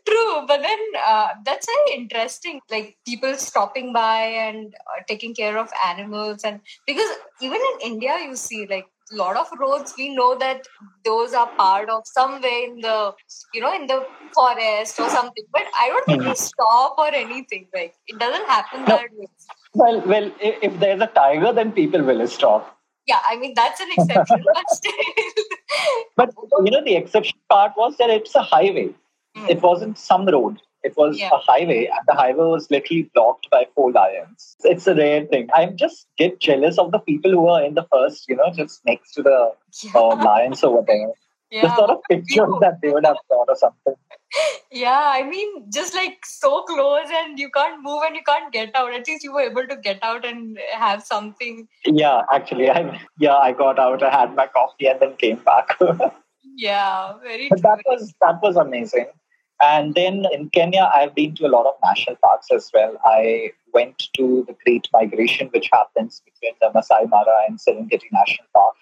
True. 0.07 0.45
But 0.47 0.61
then 0.61 0.79
uh, 1.07 1.29
that's 1.45 1.65
very 1.65 2.01
interesting. 2.01 2.59
Like 2.69 2.97
people 3.07 3.33
stopping 3.35 3.93
by 3.93 4.21
and 4.21 4.75
uh, 4.75 5.03
taking 5.07 5.33
care 5.33 5.57
of 5.57 5.69
animals. 5.85 6.43
And 6.43 6.59
because 6.85 7.09
even 7.41 7.59
in 7.73 7.93
India, 7.93 8.17
you 8.21 8.35
see, 8.35 8.67
like, 8.67 8.85
lot 9.11 9.35
of 9.35 9.47
roads 9.59 9.93
we 9.97 10.09
know 10.15 10.37
that 10.37 10.67
those 11.03 11.33
are 11.33 11.47
part 11.57 11.89
of 11.89 12.05
somewhere 12.05 12.63
in 12.63 12.79
the 12.81 13.13
you 13.53 13.61
know 13.61 13.73
in 13.73 13.87
the 13.87 14.05
forest 14.33 14.99
or 14.99 15.09
something 15.09 15.43
but 15.51 15.63
i 15.81 15.87
don't 15.87 16.05
think 16.05 16.21
mm-hmm. 16.21 16.29
they 16.29 16.35
stop 16.35 16.95
or 16.97 17.13
anything 17.13 17.67
like 17.73 17.95
it 18.07 18.19
doesn't 18.19 18.47
happen 18.47 18.81
no. 18.81 18.87
that 18.87 19.09
way 19.13 19.27
well 19.73 20.01
well 20.05 20.31
if 20.39 20.79
there's 20.79 21.01
a 21.01 21.07
tiger 21.07 21.51
then 21.53 21.71
people 21.71 22.03
will 22.03 22.25
stop 22.27 22.77
yeah 23.07 23.19
i 23.27 23.35
mean 23.35 23.53
that's 23.55 23.79
an 23.79 23.89
exception 23.97 24.43
but 24.53 24.69
still 24.79 24.93
but 26.15 26.33
you 26.63 26.71
know 26.71 26.83
the 26.83 26.95
exception 26.95 27.37
part 27.49 27.71
was 27.75 27.97
that 27.97 28.09
it's 28.09 28.35
a 28.35 28.41
highway 28.41 28.87
mm. 29.37 29.49
it 29.49 29.61
wasn't 29.61 29.97
some 29.97 30.25
road 30.27 30.61
it 30.83 30.95
was 30.95 31.19
yeah. 31.19 31.29
a 31.33 31.37
highway, 31.37 31.85
and 31.85 31.99
the 32.07 32.13
highway 32.13 32.45
was 32.45 32.69
literally 32.71 33.09
blocked 33.13 33.49
by 33.49 33.67
four 33.75 33.91
lions. 33.91 34.55
It's 34.63 34.87
a 34.87 34.95
rare 34.95 35.25
thing. 35.25 35.49
I 35.53 35.67
just 35.67 36.07
get 36.17 36.39
jealous 36.39 36.77
of 36.77 36.91
the 36.91 36.99
people 36.99 37.31
who 37.31 37.47
are 37.47 37.63
in 37.63 37.75
the 37.75 37.85
first, 37.91 38.29
you 38.29 38.35
know, 38.35 38.51
just 38.55 38.85
next 38.85 39.13
to 39.13 39.23
the 39.23 39.53
yeah. 39.83 39.91
uh, 39.95 40.15
lions 40.23 40.63
over 40.63 40.83
there. 40.87 41.11
Yeah. 41.51 41.63
The 41.63 41.75
sort 41.75 41.89
of 41.89 41.97
pictures 42.09 42.53
that 42.61 42.79
they 42.81 42.89
would 42.91 43.05
have 43.05 43.17
thought 43.27 43.49
or 43.49 43.55
something. 43.55 43.95
Yeah, 44.71 45.11
I 45.13 45.23
mean, 45.23 45.65
just 45.73 45.95
like 45.95 46.23
so 46.23 46.61
close, 46.61 47.07
and 47.11 47.39
you 47.39 47.49
can't 47.49 47.81
move 47.81 48.03
and 48.05 48.15
you 48.15 48.21
can't 48.25 48.53
get 48.53 48.73
out. 48.75 48.93
At 48.93 49.07
least 49.07 49.23
you 49.23 49.33
were 49.33 49.41
able 49.41 49.67
to 49.67 49.75
get 49.75 49.99
out 50.03 50.23
and 50.23 50.59
have 50.71 51.03
something. 51.03 51.67
Yeah, 51.85 52.21
actually, 52.31 52.69
I 52.69 53.01
yeah, 53.17 53.35
I 53.35 53.51
got 53.51 53.79
out. 53.79 54.03
I 54.03 54.11
had 54.11 54.35
my 54.35 54.45
coffee 54.45 54.87
and 54.87 54.99
then 54.99 55.15
came 55.15 55.37
back. 55.37 55.77
yeah, 56.55 57.13
very. 57.23 57.49
But 57.49 57.63
that 57.63 57.79
was 57.87 58.13
that 58.21 58.39
was 58.43 58.55
amazing 58.55 59.07
And 59.61 59.93
then 59.93 60.25
in 60.31 60.49
Kenya, 60.49 60.89
I've 60.93 61.13
been 61.13 61.35
to 61.35 61.45
a 61.45 61.49
lot 61.49 61.65
of 61.65 61.73
national 61.83 62.15
parks 62.17 62.47
as 62.53 62.71
well. 62.73 62.95
I 63.03 63.51
went 63.73 64.09
to 64.15 64.45
the 64.47 64.55
Great 64.63 64.87
Migration, 64.93 65.47
which 65.47 65.69
happens 65.71 66.21
between 66.23 66.53
the 66.61 66.71
Masai 66.73 67.05
Mara 67.07 67.43
and 67.47 67.59
Serengeti 67.59 68.11
National 68.11 68.47
Park 68.53 68.75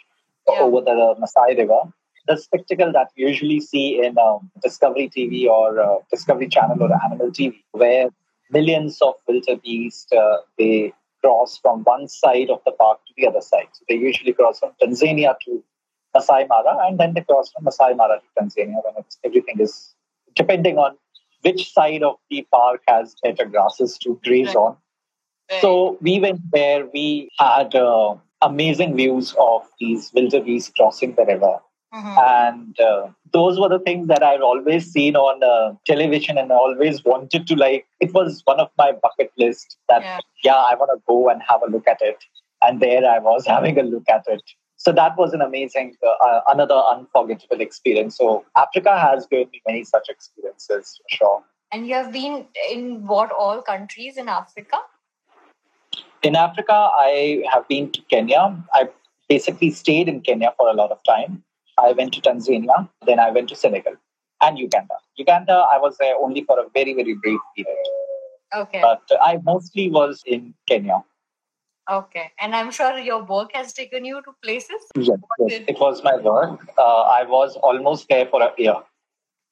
yeah. 0.47 0.59
over 0.59 0.81
the 0.81 1.15
Masai 1.19 1.55
River. 1.57 1.79
The 2.27 2.37
spectacle 2.37 2.91
that 2.91 3.09
you 3.15 3.27
usually 3.27 3.59
see 3.59 4.03
in 4.03 4.17
um, 4.19 4.51
Discovery 4.61 5.09
TV 5.09 5.47
or 5.47 5.79
uh, 5.79 5.97
Discovery 6.11 6.47
Channel 6.47 6.83
or 6.83 6.89
Animal 7.05 7.31
TV, 7.31 7.55
where 7.71 8.09
millions 8.51 9.01
of 9.01 9.15
wildebeest 9.27 10.13
uh, 10.13 10.37
they 10.57 10.93
cross 11.21 11.57
from 11.57 11.83
one 11.83 12.07
side 12.07 12.49
of 12.49 12.61
the 12.65 12.71
park 12.71 12.99
to 13.07 13.13
the 13.17 13.27
other 13.27 13.41
side. 13.41 13.67
So 13.73 13.83
they 13.89 13.95
usually 13.95 14.33
cross 14.33 14.59
from 14.59 14.71
Tanzania 14.81 15.35
to 15.45 15.63
Masai 16.13 16.45
Mara, 16.47 16.85
and 16.87 16.99
then 16.99 17.13
they 17.13 17.21
cross 17.21 17.51
from 17.51 17.63
Masai 17.63 17.93
Mara 17.93 18.19
to 18.19 18.41
Tanzania 18.41 18.81
when 18.83 19.03
everything 19.23 19.59
is 19.59 19.95
depending 20.37 20.77
on 20.77 20.95
which 21.41 21.71
side 21.73 22.03
of 22.03 22.15
the 22.29 22.45
park 22.51 22.81
has 22.87 23.15
better 23.23 23.45
grasses 23.45 23.97
to 23.99 24.19
graze 24.23 24.47
right. 24.47 24.55
on. 24.55 24.77
Right. 25.51 25.61
So 25.61 25.97
we 26.01 26.19
went 26.19 26.41
there. 26.51 26.85
We 26.93 27.29
had 27.37 27.75
uh, 27.75 28.15
amazing 28.41 28.95
views 28.95 29.35
of 29.39 29.63
these 29.79 30.11
wildebeest 30.13 30.75
crossing 30.75 31.15
the 31.15 31.25
river. 31.25 31.57
Mm-hmm. 31.93 32.17
And 32.19 32.79
uh, 32.79 33.07
those 33.31 33.59
were 33.59 33.69
the 33.69 33.79
things 33.79 34.07
that 34.07 34.21
I've 34.21 34.41
always 34.41 34.91
seen 34.91 35.15
on 35.15 35.41
uh, 35.41 35.75
television 35.85 36.37
and 36.37 36.51
always 36.51 37.03
wanted 37.03 37.47
to 37.47 37.55
like, 37.55 37.85
it 38.01 38.13
was 38.13 38.41
one 38.45 38.59
of 38.59 38.69
my 38.77 38.91
bucket 38.91 39.31
list 39.37 39.77
that, 39.87 40.01
yeah, 40.01 40.19
yeah 40.43 40.55
I 40.55 40.75
want 40.75 40.91
to 40.93 41.01
go 41.07 41.29
and 41.29 41.41
have 41.47 41.61
a 41.65 41.71
look 41.71 41.87
at 41.87 41.99
it. 42.01 42.17
And 42.61 42.81
there 42.81 43.09
I 43.09 43.19
was 43.19 43.47
having 43.55 43.79
a 43.79 43.83
look 43.83 44.03
at 44.09 44.25
it. 44.27 44.43
So 44.77 44.91
that 44.93 45.17
was 45.17 45.33
an 45.33 45.41
amazing, 45.41 45.95
uh, 46.05 46.25
uh, 46.25 46.41
another 46.47 46.75
unforgettable 46.75 47.61
experience. 47.61 48.17
So 48.17 48.45
Africa 48.55 48.97
has 48.97 49.25
given 49.25 49.49
me 49.51 49.61
many 49.67 49.83
such 49.83 50.07
experiences 50.07 50.99
for 51.01 51.17
sure. 51.17 51.43
And 51.71 51.87
you 51.87 51.95
have 51.95 52.13
been 52.13 52.45
in 52.71 53.05
what 53.07 53.31
all 53.31 53.61
countries 53.61 54.17
in 54.17 54.29
Africa? 54.29 54.77
In 56.23 56.35
Africa, 56.35 56.89
I 56.93 57.43
have 57.51 57.67
been 57.67 57.91
to 57.91 58.01
Kenya. 58.03 58.55
I 58.73 58.87
basically 59.27 59.71
stayed 59.71 60.07
in 60.07 60.21
Kenya 60.21 60.53
for 60.57 60.69
a 60.69 60.73
lot 60.73 60.91
of 60.91 60.99
time. 61.03 61.43
I 61.77 61.91
went 61.91 62.13
to 62.13 62.21
Tanzania, 62.21 62.89
then 63.05 63.19
I 63.19 63.29
went 63.31 63.49
to 63.49 63.55
Senegal 63.55 63.95
and 64.41 64.57
Uganda. 64.57 64.95
Uganda, 65.15 65.65
I 65.71 65.77
was 65.77 65.97
there 65.99 66.15
only 66.15 66.43
for 66.43 66.59
a 66.59 66.69
very, 66.73 66.93
very 66.93 67.13
brief 67.15 67.39
period. 67.55 67.77
Okay. 68.55 68.81
But 68.81 69.01
I 69.21 69.39
mostly 69.43 69.89
was 69.89 70.23
in 70.25 70.53
Kenya. 70.67 71.03
Okay. 71.89 72.31
And 72.39 72.55
I'm 72.55 72.71
sure 72.71 72.97
your 72.97 73.23
work 73.23 73.51
has 73.53 73.73
taken 73.73 74.03
you 74.03 74.21
to 74.23 74.33
places? 74.43 74.81
Yes, 74.95 75.17
yes. 75.47 75.63
it 75.67 75.79
was 75.79 76.03
my 76.03 76.17
work. 76.17 76.59
Uh, 76.77 77.01
I 77.01 77.23
was 77.23 77.55
almost 77.57 78.09
there 78.09 78.25
for 78.25 78.41
a 78.41 78.51
year. 78.57 78.75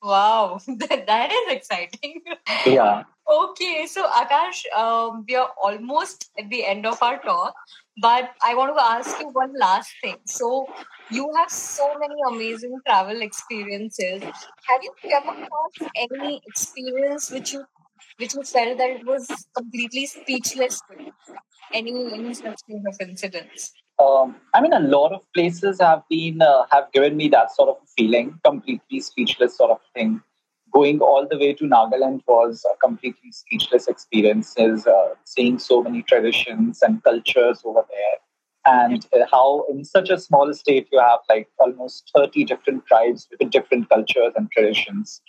Wow, 0.04 0.60
that 0.68 1.32
is 1.32 1.52
exciting. 1.52 2.22
Yeah. 2.66 3.04
okay, 3.28 3.88
so 3.88 4.08
Aakash, 4.08 4.64
um, 4.78 5.26
we 5.28 5.36
are 5.36 5.50
almost 5.64 6.30
at 6.38 6.50
the 6.50 6.64
end 6.64 6.86
of 6.86 7.02
our 7.02 7.20
talk, 7.24 7.56
but 8.00 8.32
I 8.46 8.54
want 8.54 8.76
to 8.76 8.84
ask 8.84 9.20
you 9.20 9.30
one 9.30 9.54
last 9.58 9.92
thing. 10.04 10.18
So, 10.26 10.68
you 11.10 11.32
have 11.38 11.50
so 11.50 11.96
many 12.00 12.16
amazing 12.30 12.78
travel 12.86 13.22
experiences. 13.22 14.22
Have 14.22 14.84
you 14.84 14.94
come 15.10 15.30
across 15.30 15.92
any 15.96 16.42
experience 16.46 17.32
which 17.32 17.54
you 17.54 17.66
which 18.18 18.34
you 18.34 18.44
felt 18.44 18.78
that 18.78 18.90
it 18.90 19.06
was 19.06 19.28
completely 19.56 20.06
speechless? 20.06 20.82
Any 21.74 21.92
any 22.14 22.34
such 22.34 22.60
kind 22.70 22.86
of 22.88 22.96
incidents? 23.00 23.74
Um, 23.98 24.36
I 24.54 24.62
mean, 24.62 24.74
a 24.74 24.80
lot 24.80 25.14
of 25.14 25.22
places 25.34 25.80
have 25.80 26.04
been 26.10 26.42
uh, 26.42 26.66
have 26.72 26.92
given 26.92 27.16
me 27.18 27.30
that 27.30 27.52
sort 27.56 27.70
of 27.70 27.78
feeling, 27.98 28.40
completely 28.44 29.00
speechless 29.00 29.58
sort 29.58 29.72
of 29.72 29.80
thing. 29.94 30.22
Going 30.74 31.00
all 31.00 31.26
the 31.30 31.38
way 31.38 31.54
to 31.54 31.64
Nagaland 31.64 32.22
was 32.28 32.66
a 32.70 32.76
completely 32.86 33.32
speechless 33.32 33.88
experience. 33.88 34.58
Uh, 34.58 35.16
seeing 35.24 35.58
so 35.58 35.82
many 35.82 36.04
traditions 36.04 36.82
and 36.82 37.02
cultures 37.04 37.62
over 37.64 37.86
there, 37.90 38.18
and 38.66 39.08
uh, 39.14 39.26
how 39.32 39.66
in 39.70 39.86
such 39.86 40.10
a 40.10 40.20
small 40.20 40.54
state 40.54 40.88
you 40.92 41.00
have 41.00 41.20
like 41.30 41.48
almost 41.60 42.12
thirty 42.16 42.44
different 42.44 42.86
tribes 42.86 43.28
with 43.40 43.50
different 43.50 43.90
cultures 43.90 44.34
and 44.36 44.52
traditions. 44.52 45.22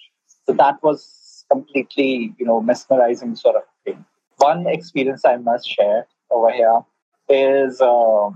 So 0.47 0.53
that 0.55 0.83
was 0.83 1.26
completely, 1.51 2.35
you 2.39 2.47
know, 2.47 2.61
mesmerizing 2.61 3.37
sort 3.37 3.57
of 3.57 3.63
thing. 3.85 4.05
One 4.37 4.67
experience 4.67 5.25
I 5.25 5.37
must 5.37 5.69
share 5.69 6.07
over 6.31 6.51
here 6.53 6.81
is. 7.29 7.81
Uh, 7.81 8.31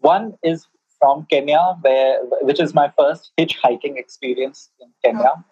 one 0.00 0.34
is 0.42 0.66
from 0.98 1.26
Kenya, 1.30 1.76
where 1.80 2.18
which 2.42 2.60
is 2.60 2.74
my 2.74 2.92
first 2.98 3.32
hitchhiking 3.38 3.96
experience 3.96 4.70
in 4.80 4.88
Kenya. 5.04 5.44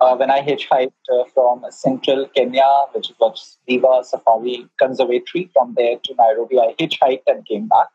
Uh, 0.00 0.16
when 0.16 0.30
I 0.30 0.40
hitchhiked 0.40 0.92
uh, 1.12 1.24
from 1.32 1.64
central 1.70 2.26
Kenya, 2.34 2.68
which 2.92 3.12
was 3.20 3.58
Diva 3.68 4.02
Safari 4.02 4.66
Conservatory, 4.78 5.48
from 5.52 5.74
there 5.76 5.96
to 6.02 6.14
Nairobi, 6.18 6.58
I 6.58 6.74
hitchhiked 6.80 7.22
and 7.28 7.46
came 7.46 7.68
back. 7.68 7.86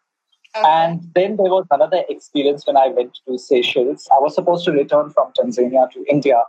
Okay. 0.55 0.65
And 0.65 1.01
then 1.13 1.35
there 1.35 1.51
was 1.51 1.65
another 1.69 2.03
experience 2.09 2.65
when 2.65 2.77
I 2.77 2.87
went 2.87 3.19
to 3.27 3.37
Seychelles. 3.37 4.07
I 4.11 4.19
was 4.19 4.35
supposed 4.35 4.63
to 4.65 4.71
return 4.71 5.09
from 5.09 5.33
Tanzania 5.37 5.91
to 5.91 6.05
India. 6.09 6.41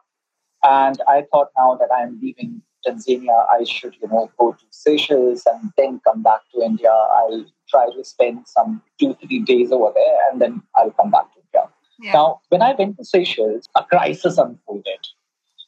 And 0.69 1.01
I 1.09 1.25
thought 1.33 1.49
now 1.57 1.77
that 1.77 1.89
I'm 1.93 2.19
leaving 2.21 2.61
Tanzania, 2.87 3.47
I 3.51 3.65
should, 3.65 3.97
you 4.03 4.09
know, 4.09 4.31
go 4.39 4.53
to 4.53 4.65
Seychelles 4.71 5.45
and 5.47 5.73
then 5.79 6.01
come 6.07 6.23
back 6.23 6.41
to 6.55 6.63
India. 6.63 6.91
I'll 6.91 7.47
try 7.69 7.87
to 7.91 8.05
spend 8.05 8.47
some 8.47 8.83
two, 9.01 9.15
three 9.15 9.41
days 9.41 9.73
over 9.73 9.91
there 9.95 10.19
and 10.31 10.41
then 10.41 10.63
I'll 10.77 10.91
come 10.91 11.11
back 11.11 11.33
to 11.35 11.41
India. 11.41 11.71
Yeah. 12.01 12.13
Now, 12.13 12.41
when 12.51 12.63
I 12.63 12.75
went 12.79 12.99
to 12.99 13.05
Seychelles, 13.05 13.69
a 13.75 13.85
crisis 13.85 14.37
unfolded. 14.37 15.07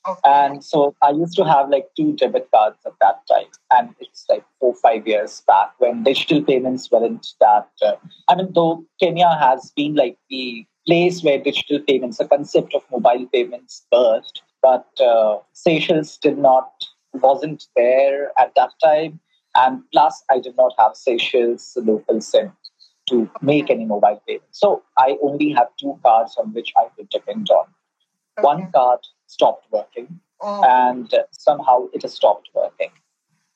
Okay. 0.09 0.21
And 0.25 0.65
so 0.65 0.95
I 1.03 1.11
used 1.11 1.37
to 1.37 1.45
have 1.45 1.69
like 1.71 1.87
two 1.97 2.15
debit 2.15 2.49
cards 2.55 2.79
at 2.87 2.95
that 3.01 3.21
time. 3.31 3.51
And 3.71 3.95
it's 4.01 4.27
like 4.29 4.45
four, 4.59 4.75
five 4.75 5.07
years 5.07 5.43
back 5.47 5.73
when 5.79 6.05
digital 6.05 6.43
payments 6.43 6.91
weren't 6.91 7.27
that. 7.41 7.69
Uh, 7.83 7.97
I 8.29 8.35
mean, 8.37 8.53
though 8.55 8.85
Kenya 9.01 9.37
has 9.39 9.73
been 9.77 9.95
like 9.95 10.17
the 10.29 10.67
place 10.87 11.23
where 11.23 11.39
digital 11.39 11.81
payments, 11.81 12.19
the 12.19 12.27
concept 12.27 12.75
of 12.75 12.83
mobile 12.91 13.27
payments 13.27 13.87
burst, 13.91 14.43
but 14.63 14.89
uh, 15.01 15.39
Seychelles 15.53 16.17
did 16.17 16.39
not 16.39 16.85
wasn't 17.13 17.67
there 17.77 18.31
at 18.39 18.55
that 18.57 18.71
time. 18.83 19.21
And 19.57 19.83
plus, 19.93 20.23
I 20.31 20.39
did 20.39 20.57
not 20.57 20.73
have 20.79 20.95
Seychelles 20.95 21.77
local 21.81 22.21
SIM 22.21 22.53
to 23.09 23.29
make 23.43 23.69
any 23.71 23.85
mobile 23.85 24.23
payment. 24.27 24.45
So 24.53 24.83
I 24.97 25.17
only 25.23 25.51
have 25.51 25.69
two 25.79 25.99
cards 26.03 26.37
on 26.39 26.53
which 26.53 26.73
I 26.79 26.87
could 26.97 27.09
depend 27.09 27.51
on. 27.51 27.67
Okay. 28.39 28.47
One 28.47 28.71
card 28.71 29.01
stopped 29.27 29.67
working, 29.73 30.21
oh. 30.41 30.63
and 30.63 31.13
somehow 31.33 31.89
it 31.93 32.03
has 32.03 32.15
stopped 32.15 32.49
working. 32.55 32.91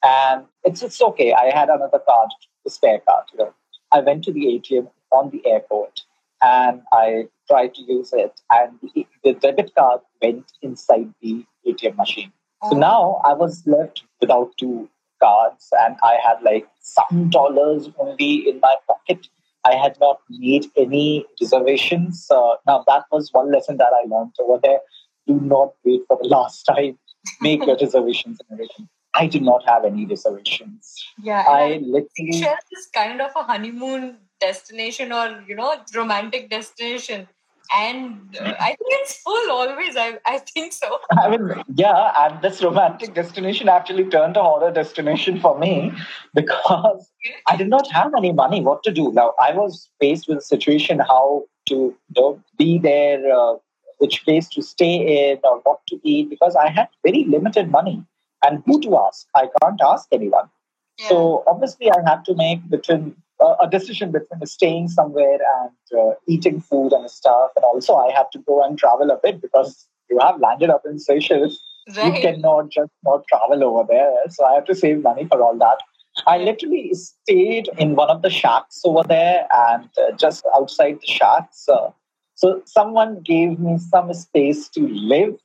And 0.02 0.46
it's 0.64 0.82
it's 0.82 1.00
okay. 1.00 1.32
I 1.32 1.56
had 1.56 1.68
another 1.68 2.00
card, 2.00 2.30
the 2.64 2.70
spare 2.70 2.98
card. 3.08 3.24
You 3.32 3.38
know, 3.38 3.54
I 3.92 4.00
went 4.00 4.24
to 4.24 4.32
the 4.32 4.46
ATM 4.46 4.90
on 5.12 5.30
the 5.30 5.46
airport 5.46 6.02
and 6.44 6.83
I 6.92 7.28
tried 7.48 7.74
to 7.74 7.83
use 7.83 8.12
it, 8.12 8.40
and 8.50 8.78
the, 9.22 9.33
debit 9.33 9.74
card 9.74 10.00
went 10.22 10.52
inside 10.62 11.12
the 11.22 11.44
ATM 11.66 11.96
machine. 11.96 12.33
So 12.68 12.76
now 12.76 13.20
I 13.24 13.35
was 13.35 13.62
left 13.66 14.04
without 14.20 14.52
two 14.59 14.88
cards 15.22 15.68
and 15.80 15.96
I 16.02 16.18
had 16.24 16.42
like 16.42 16.66
some 16.80 17.28
dollars 17.30 17.88
only 17.98 18.48
in 18.48 18.61
my 18.61 18.74
pocket. 18.87 19.28
I 19.66 19.74
had 19.74 19.98
not 20.00 20.20
made 20.30 20.66
any 20.76 21.26
reservations. 21.40 22.26
Uh, 22.30 22.54
now 22.66 22.85
that 22.87 23.04
was 23.11 23.30
one 23.33 23.52
lesson 23.52 23.76
that 23.78 23.92
I 23.92 24.07
learned 24.07 24.33
over 24.40 24.61
there. 24.62 24.80
Do 25.26 25.40
not 25.40 25.74
wait 25.85 26.02
for 26.09 26.18
the 26.22 26.28
last 26.28 26.64
time. 26.64 26.98
Make 27.40 27.66
your 27.66 27.76
reservations 27.80 28.38
and 28.40 28.59
everything. 28.59 28.88
I 29.14 29.26
did 29.26 29.42
not 29.42 29.66
have 29.66 29.85
any 29.85 30.07
reservations. 30.07 31.07
Yeah, 31.22 31.44
I 31.46 31.80
literally. 31.83 32.30
is 32.30 32.88
kind 32.92 33.20
of 33.20 33.30
a 33.37 33.44
honeymoon 33.44 34.18
destination 34.46 35.12
or 35.20 35.26
you 35.48 35.57
know 35.61 35.70
romantic 35.94 36.50
destination 36.50 37.26
and 37.72 38.37
uh, 38.40 38.54
I 38.61 38.68
think 38.68 38.90
it's 39.00 39.16
full 39.16 39.50
always. 39.50 39.96
I, 39.96 40.18
I 40.26 40.38
think 40.38 40.72
so. 40.72 40.98
I 41.12 41.28
mean, 41.28 41.62
yeah, 41.74 42.12
and 42.18 42.42
this 42.42 42.62
romantic 42.62 43.14
destination 43.14 43.68
actually 43.68 44.04
turned 44.04 44.37
a 44.37 44.42
horror 44.42 44.70
destination 44.70 45.40
for 45.40 45.59
me 45.59 45.92
because 46.35 47.11
I 47.48 47.57
did 47.57 47.68
not 47.68 47.90
have 47.90 48.12
any 48.16 48.33
money. 48.33 48.61
What 48.61 48.83
to 48.85 48.92
do 48.92 49.12
now? 49.12 49.33
I 49.40 49.52
was 49.52 49.88
faced 50.00 50.28
with 50.28 50.38
a 50.38 50.42
situation 50.42 50.98
how 50.98 51.44
to 51.66 51.74
you 51.74 51.96
know, 52.16 52.40
be 52.59 52.78
there, 52.78 53.20
uh, 53.35 53.54
which 53.98 54.24
place 54.24 54.48
to 54.50 54.62
stay 54.62 55.30
in, 55.30 55.38
or 55.44 55.61
what 55.61 55.80
to 55.88 55.98
eat 56.02 56.30
because 56.30 56.57
I 56.57 56.68
had 56.68 56.88
very 57.02 57.24
limited 57.24 57.70
money. 57.70 58.04
And 58.44 58.62
who 58.66 58.78
to 58.83 58.98
ask? 58.98 59.26
I 59.35 59.48
can't 59.62 59.80
ask 59.83 60.07
anyone. 60.12 60.50
Yeah. 60.98 61.09
So 61.09 61.44
obviously, 61.46 61.90
I 61.90 61.96
had 62.07 62.26
to 62.26 62.35
make 62.35 62.68
between 62.68 63.16
uh, 63.44 63.57
a 63.61 63.68
decision 63.68 64.11
between 64.11 64.46
staying 64.46 64.88
somewhere 64.88 65.38
and 65.57 66.00
uh, 66.00 66.14
eating 66.26 66.61
food 66.61 66.92
and 66.92 67.11
stuff. 67.11 67.50
And 67.57 67.64
also, 67.64 67.96
I 67.96 68.11
had 68.12 68.26
to 68.33 68.38
go 68.38 68.62
and 68.62 68.78
travel 68.78 69.11
a 69.11 69.18
bit 69.22 69.40
because 69.40 69.87
you 70.11 70.18
have 70.20 70.40
landed 70.40 70.70
up 70.70 70.83
in 70.87 70.98
Seychelles. 70.98 71.61
Right. 71.96 72.14
You 72.14 72.20
cannot 72.20 72.70
just 72.70 72.92
not 73.04 73.24
travel 73.28 73.62
over 73.64 73.85
there. 73.88 74.12
So 74.30 74.44
I 74.44 74.54
have 74.54 74.64
to 74.66 74.74
save 74.74 75.02
money 75.02 75.26
for 75.26 75.42
all 75.42 75.57
that. 75.59 75.78
I 76.26 76.38
literally 76.38 76.94
stayed 76.94 77.68
in 77.76 77.96
one 77.96 78.09
of 78.09 78.22
the 78.22 78.30
shacks 78.30 78.80
over 78.85 79.02
there 79.07 79.46
and 79.52 79.88
uh, 79.98 80.16
just 80.16 80.46
outside 80.57 80.98
the 81.00 81.07
shacks. 81.07 81.68
Uh, 81.68 81.90
so 82.37 82.62
someone 82.64 83.20
gave 83.20 83.59
me 83.59 83.78
some 83.78 84.12
space 84.14 84.68
to 84.70 84.88
live 84.88 85.37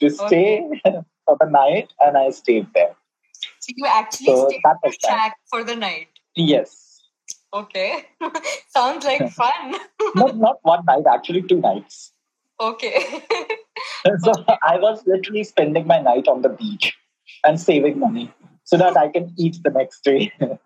to 0.00 0.10
stay 0.10 0.64
okay. 0.86 1.00
for 1.26 1.36
the 1.40 1.46
night, 1.50 1.92
and 2.00 2.16
I 2.16 2.30
stayed 2.30 2.68
there. 2.74 2.94
So 3.60 3.72
you 3.76 3.86
actually 3.86 4.26
so 4.26 4.48
stayed 4.48 4.60
at 4.66 4.76
the 4.82 4.96
shack 5.04 5.36
for 5.50 5.64
the 5.64 5.76
night? 5.76 6.08
Yes. 6.34 6.87
Okay. 7.52 8.06
Sounds 8.68 9.04
like 9.04 9.30
fun. 9.30 9.74
not, 10.14 10.36
not 10.36 10.58
one 10.62 10.84
night, 10.86 11.04
actually 11.10 11.42
two 11.42 11.60
nights. 11.60 12.12
Okay. 12.60 12.98
so 14.20 14.32
I 14.62 14.78
was 14.78 15.06
literally 15.06 15.44
spending 15.44 15.86
my 15.86 16.00
night 16.00 16.28
on 16.28 16.42
the 16.42 16.48
beach 16.48 16.96
and 17.44 17.60
saving 17.60 17.98
money 17.98 18.32
so 18.64 18.76
that 18.76 18.96
I 18.96 19.08
can 19.08 19.32
eat 19.38 19.58
the 19.62 19.70
next 19.70 20.02
day. 20.04 20.32
wow. 20.40 20.58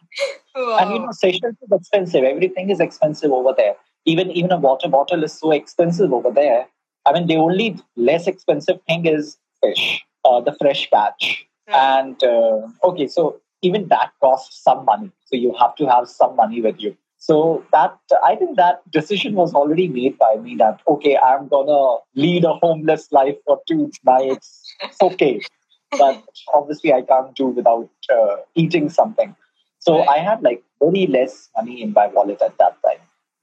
And 0.80 0.92
you 0.92 0.98
know, 0.98 1.12
Seychelles 1.12 1.56
is 1.62 1.72
expensive. 1.72 2.24
Everything 2.24 2.70
is 2.70 2.80
expensive 2.80 3.30
over 3.30 3.54
there. 3.56 3.74
Even 4.04 4.30
even 4.32 4.50
a 4.52 4.58
water 4.58 4.88
bottle 4.88 5.22
is 5.22 5.32
so 5.32 5.52
expensive 5.52 6.12
over 6.12 6.30
there. 6.30 6.66
I 7.06 7.12
mean, 7.12 7.26
the 7.26 7.36
only 7.36 7.78
less 7.96 8.26
expensive 8.26 8.80
thing 8.86 9.06
is 9.06 9.36
fish, 9.62 10.04
uh, 10.24 10.40
the 10.40 10.54
fresh 10.60 10.88
catch. 10.90 11.46
And 11.68 12.22
uh, 12.22 12.68
okay, 12.84 13.06
so 13.06 13.40
even 13.62 13.88
that 13.88 14.12
costs 14.20 14.62
some 14.62 14.84
money. 14.84 15.10
So 15.24 15.36
you 15.36 15.54
have 15.58 15.74
to 15.76 15.86
have 15.86 16.08
some 16.08 16.36
money 16.36 16.60
with 16.60 16.80
you. 16.80 16.96
So 17.18 17.64
that 17.72 17.96
I 18.24 18.34
think 18.34 18.56
that 18.56 18.82
decision 18.90 19.34
was 19.34 19.54
already 19.54 19.86
made 19.86 20.18
by 20.18 20.34
me 20.36 20.56
that 20.56 20.80
okay, 20.88 21.16
I'm 21.16 21.46
gonna 21.46 21.98
lead 22.16 22.44
a 22.44 22.54
homeless 22.54 23.12
life 23.12 23.36
for 23.46 23.60
two 23.68 23.92
nights. 24.04 24.74
It's 24.82 25.00
okay, 25.00 25.40
but 25.92 26.20
obviously 26.52 26.92
I 26.92 27.02
can't 27.02 27.34
do 27.36 27.46
without 27.46 27.88
uh, 28.12 28.36
eating 28.56 28.88
something. 28.88 29.36
So 29.78 29.98
right. 29.98 30.08
I 30.08 30.18
had 30.18 30.42
like 30.42 30.64
very 30.82 31.06
less 31.06 31.48
money 31.56 31.80
in 31.82 31.92
my 31.92 32.08
wallet 32.08 32.42
at 32.42 32.58
that 32.58 32.76
time. 32.84 32.98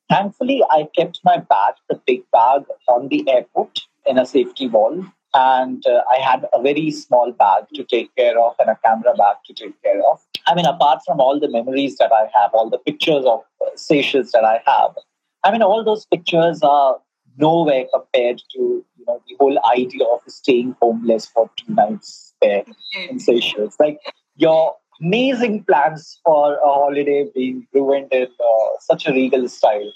Thankfully, 0.09 0.61
I 0.69 0.89
kept 0.95 1.21
my 1.23 1.37
bag, 1.37 1.75
the 1.87 2.01
big 2.05 2.23
bag, 2.31 2.63
on 2.89 3.07
the 3.07 3.29
airport 3.29 3.79
in 4.05 4.17
a 4.17 4.25
safety 4.25 4.67
wall 4.67 5.05
and 5.33 5.85
uh, 5.85 6.01
I 6.11 6.19
had 6.19 6.45
a 6.53 6.61
very 6.61 6.91
small 6.91 7.31
bag 7.31 7.65
to 7.75 7.83
take 7.83 8.15
care 8.15 8.39
of 8.39 8.55
and 8.59 8.69
a 8.69 8.77
camera 8.83 9.13
bag 9.15 9.37
to 9.45 9.53
take 9.53 9.81
care 9.83 10.01
of. 10.11 10.19
I 10.47 10.55
mean, 10.55 10.65
apart 10.65 11.01
from 11.05 11.19
all 11.19 11.39
the 11.39 11.49
memories 11.49 11.97
that 11.97 12.11
I 12.11 12.29
have, 12.33 12.51
all 12.53 12.69
the 12.69 12.79
pictures 12.79 13.25
of 13.25 13.41
uh, 13.61 13.69
Seychelles 13.75 14.31
that 14.31 14.43
I 14.43 14.61
have, 14.65 14.95
I 15.43 15.51
mean, 15.51 15.61
all 15.61 15.83
those 15.83 16.05
pictures 16.05 16.61
are 16.63 16.97
nowhere 17.37 17.85
compared 17.93 18.39
to 18.53 18.59
you 18.59 19.05
know 19.07 19.21
the 19.27 19.35
whole 19.39 19.59
idea 19.71 20.05
of 20.05 20.21
staying 20.27 20.75
homeless 20.81 21.25
for 21.25 21.49
two 21.55 21.73
nights 21.73 22.33
there 22.41 22.63
in 23.09 23.19
Seychelles. 23.19 23.75
Like 23.79 23.99
your 24.35 24.75
amazing 25.01 25.63
plans 25.63 26.19
for 26.25 26.55
a 26.55 26.67
holiday 26.67 27.29
being 27.33 27.67
ruined 27.73 28.11
in 28.11 28.23
uh, 28.23 28.69
such 28.81 29.07
a 29.07 29.13
regal 29.13 29.47
style 29.47 29.91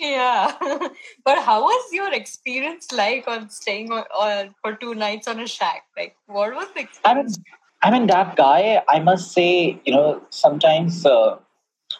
yeah. 0.00 0.56
But 1.24 1.42
how 1.44 1.62
was 1.62 1.92
your 1.92 2.12
experience 2.12 2.90
like 2.92 3.28
on 3.28 3.50
staying 3.50 3.92
on, 3.92 4.54
for 4.62 4.74
two 4.74 4.94
nights 4.94 5.28
on 5.28 5.40
a 5.40 5.46
shack? 5.46 5.84
Like 5.96 6.16
what 6.26 6.54
was 6.54 6.68
the 6.74 6.80
experience? 6.80 7.38
I 7.82 7.90
mean, 7.90 7.98
I 7.98 7.98
mean 7.98 8.06
that 8.08 8.36
guy 8.36 8.82
i 8.88 8.98
must 8.98 9.32
say 9.32 9.80
you 9.84 9.92
know 9.92 10.22
sometimes 10.30 11.06
uh, 11.06 11.36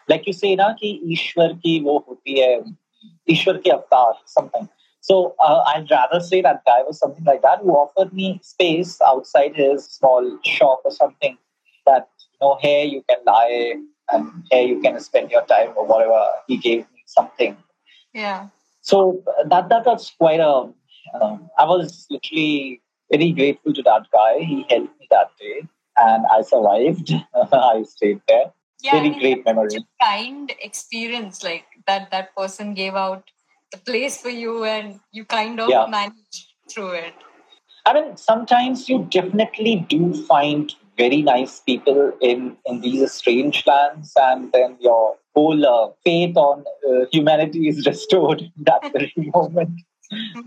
like 0.09 0.27
you 0.27 0.33
say 0.33 0.55
na 0.55 0.75
ishwar 0.83 1.49
ki 1.63 1.81
wo 1.87 2.01
hoti 2.09 2.41
hai 2.41 2.51
ishwar 3.35 3.63
ki 3.63 3.73
avatar 3.77 4.15
something. 4.27 4.69
So 5.09 5.35
uh, 5.43 5.61
i'd 5.69 5.91
rather 5.91 6.21
say 6.21 6.43
that 6.43 6.63
guy 6.67 6.83
was 6.89 6.99
something 6.99 7.25
like 7.25 7.43
that 7.43 7.61
who 7.63 7.77
offered 7.85 8.13
me 8.13 8.29
space 8.43 8.99
outside 9.13 9.57
his 9.57 9.85
small 9.85 10.29
shop 10.45 10.83
or 10.85 10.91
something 10.91 11.39
that 11.87 12.09
you 12.33 12.39
know 12.43 12.59
here 12.67 12.85
you 12.85 13.03
can 13.09 13.25
lie 13.33 13.81
and 14.13 14.31
here 14.51 14.67
you 14.73 14.81
can 14.81 15.01
spend 15.01 15.31
your 15.31 15.45
time 15.47 15.73
or 15.77 15.87
whatever 15.87 16.23
he 16.47 16.57
gave 16.57 16.81
me 16.81 17.03
something. 17.07 17.57
Yeah. 18.13 18.49
So 18.81 19.23
that 19.47 19.69
that 19.69 19.87
was 19.87 20.13
quite 20.19 20.41
a. 20.41 20.73
Um, 21.15 21.51
I 21.59 21.65
was 21.65 22.07
literally 22.11 22.81
very 23.11 23.33
grateful 23.33 23.73
to 23.75 23.83
that 23.83 24.07
guy. 24.13 24.41
He 24.41 24.65
helped 24.69 24.99
me 24.99 25.07
that 25.11 25.31
day, 25.39 25.63
and 25.97 26.25
I 26.27 26.43
survived. 26.43 27.13
I 27.53 27.83
stayed 27.83 28.21
there. 28.29 28.53
Yeah, 28.83 28.93
very 28.93 29.11
great 29.11 29.45
memory. 29.45 29.85
kind 30.01 30.53
experience 30.61 31.45
like 31.45 31.67
that. 31.87 32.11
That 32.11 32.35
person 32.35 32.75
gave 32.75 32.95
out 32.95 33.31
the 33.73 33.79
place 33.79 34.21
for 34.21 34.31
you, 34.31 34.65
and 34.65 35.01
you 35.13 35.25
kind 35.25 35.61
of 35.61 35.69
yeah. 35.69 35.87
managed 35.89 36.47
through 36.71 36.93
it. 36.93 37.15
I 37.87 37.95
mean, 37.95 38.17
sometimes 38.17 38.89
you 38.89 39.07
definitely 39.11 39.87
do 39.89 40.15
find 40.25 40.73
very 40.97 41.23
nice 41.23 41.61
people 41.61 42.13
in 42.21 42.57
in 42.67 42.81
these 42.81 43.13
strange 43.13 43.67
lands, 43.67 44.13
and 44.17 44.53
then 44.53 44.77
your 44.81 45.17
whole 45.35 45.67
uh, 45.67 45.91
faith 46.05 46.37
on 46.37 46.65
uh, 46.89 47.07
humanity 47.13 47.69
is 47.69 47.87
restored 47.87 48.43
in 48.43 48.65
that 48.65 48.83
very 48.93 49.31
moment. 49.35 49.81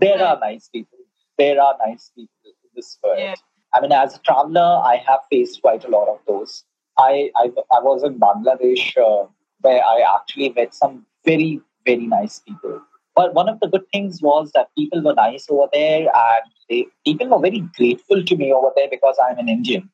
there 0.00 0.22
are 0.22 0.38
nice 0.38 0.68
people. 0.68 0.98
There 1.38 1.60
are 1.60 1.76
nice 1.86 2.10
people 2.14 2.34
in 2.44 2.70
this 2.76 2.98
world. 3.02 3.18
Yeah. 3.18 3.34
I 3.74 3.80
mean, 3.80 3.92
as 3.92 4.16
a 4.16 4.20
traveler, 4.20 4.80
I 4.84 5.02
have 5.06 5.20
faced 5.30 5.60
quite 5.62 5.84
a 5.84 5.88
lot 5.88 6.08
of 6.08 6.18
those. 6.26 6.64
I 6.98 7.30
I, 7.36 7.50
I 7.72 7.80
was 7.80 8.04
in 8.04 8.20
Bangladesh 8.20 8.96
uh, 8.96 9.26
where 9.60 9.82
I 9.84 10.04
actually 10.16 10.50
met 10.50 10.74
some 10.74 11.06
very 11.24 11.60
very 11.84 12.06
nice 12.06 12.40
people. 12.40 12.80
But 13.14 13.34
one 13.34 13.48
of 13.48 13.60
the 13.60 13.68
good 13.68 13.88
things 13.92 14.20
was 14.20 14.50
that 14.54 14.74
people 14.76 15.02
were 15.02 15.14
nice 15.14 15.46
over 15.48 15.68
there, 15.72 16.08
and 16.14 16.42
they, 16.68 16.86
people 17.04 17.28
were 17.28 17.40
very 17.40 17.60
grateful 17.76 18.24
to 18.24 18.36
me 18.36 18.52
over 18.52 18.70
there 18.76 18.88
because 18.90 19.16
I'm 19.24 19.38
an 19.38 19.48
Indian. 19.48 19.90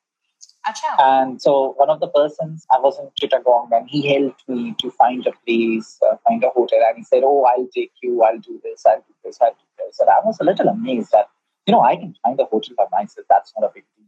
Achha. 0.67 1.03
And 1.03 1.41
so 1.41 1.75
one 1.77 1.89
of 1.89 2.01
the 2.01 2.09
persons, 2.09 2.67
I 2.71 2.79
was 2.79 2.99
in 2.99 3.09
Chittagong 3.21 3.71
and 3.73 3.89
he 3.89 4.07
helped 4.07 4.47
me 4.49 4.75
to 4.79 4.91
find 4.91 5.27
a 5.27 5.33
place, 5.47 5.99
uh, 6.09 6.17
find 6.29 6.45
a 6.45 6.51
hotel. 6.51 6.79
And 6.87 6.99
he 6.99 7.05
said, 7.05 7.23
Oh, 7.25 7.45
I'll 7.45 7.69
take 7.75 7.93
you, 8.03 8.23
I'll 8.23 8.39
do 8.39 8.61
this, 8.63 8.85
I'll 8.87 8.99
do 8.99 9.15
this, 9.25 9.39
I'll 9.41 9.53
do 9.53 9.85
this. 9.87 9.99
And 10.01 10.11
I 10.11 10.21
was 10.25 10.39
a 10.41 10.45
little 10.45 10.69
amazed 10.69 11.13
that, 11.13 11.29
you 11.67 11.73
know, 11.73 11.81
I 11.81 11.97
can 11.97 12.15
find 12.23 12.39
a 12.39 12.45
hotel 12.45 12.75
by 12.77 12.85
myself. 12.93 13.27
That's 13.31 13.53
not 13.59 13.71
a 13.71 13.73
big 13.73 13.85
deal. 13.97 14.07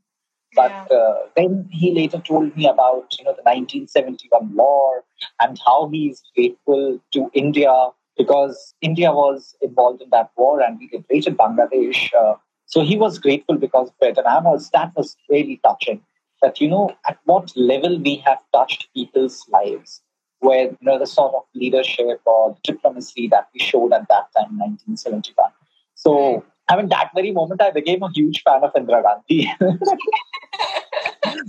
But 0.55 0.71
yeah. 0.91 0.97
uh, 0.97 1.15
then 1.35 1.69
he 1.71 1.95
later 1.95 2.19
told 2.19 2.55
me 2.55 2.67
about, 2.67 3.15
you 3.19 3.25
know, 3.25 3.33
the 3.33 3.43
1971 3.43 4.55
war 4.55 5.05
and 5.41 5.59
how 5.65 5.89
he 5.89 6.09
is 6.09 6.23
grateful 6.35 7.01
to 7.13 7.31
India 7.33 7.73
because 8.19 8.75
India 8.83 9.13
was 9.13 9.57
involved 9.63 10.03
in 10.03 10.11
that 10.11 10.31
war 10.37 10.61
and 10.61 10.79
we 10.79 10.91
liberated 10.93 11.39
Bangladesh. 11.39 12.11
Uh, 12.13 12.35
so 12.67 12.83
he 12.83 12.99
was 12.99 13.19
grateful 13.19 13.57
because 13.57 13.89
of 13.89 13.95
it. 14.03 14.19
And 14.19 14.27
I 14.27 14.41
was, 14.41 14.69
that 14.75 14.93
was 14.95 15.17
really 15.31 15.59
touching 15.65 16.03
that 16.43 16.61
you 16.61 16.69
know 16.69 16.91
at 17.09 17.19
what 17.25 17.57
level 17.57 17.99
we 17.99 18.17
have 18.17 18.39
touched 18.53 18.89
people's 18.95 19.47
lives 19.49 20.03
where 20.41 20.65
you 20.65 20.79
know 20.83 20.99
the 20.99 21.07
sort 21.07 21.35
of 21.35 21.43
leadership 21.55 22.21
or 22.25 22.57
diplomacy 22.65 23.29
that 23.29 23.49
we 23.55 23.61
showed 23.61 23.93
at 23.93 24.09
that 24.09 24.27
time 24.37 24.59
1971 24.59 25.51
so 25.95 26.45
I 26.69 26.77
mean, 26.77 26.89
that 26.89 27.11
very 27.15 27.33
moment, 27.33 27.61
I 27.61 27.71
became 27.71 28.03
a 28.03 28.11
huge 28.13 28.43
fan 28.43 28.63
of 28.63 28.73
Indira 28.75 29.03
Gandhi. 29.03 29.53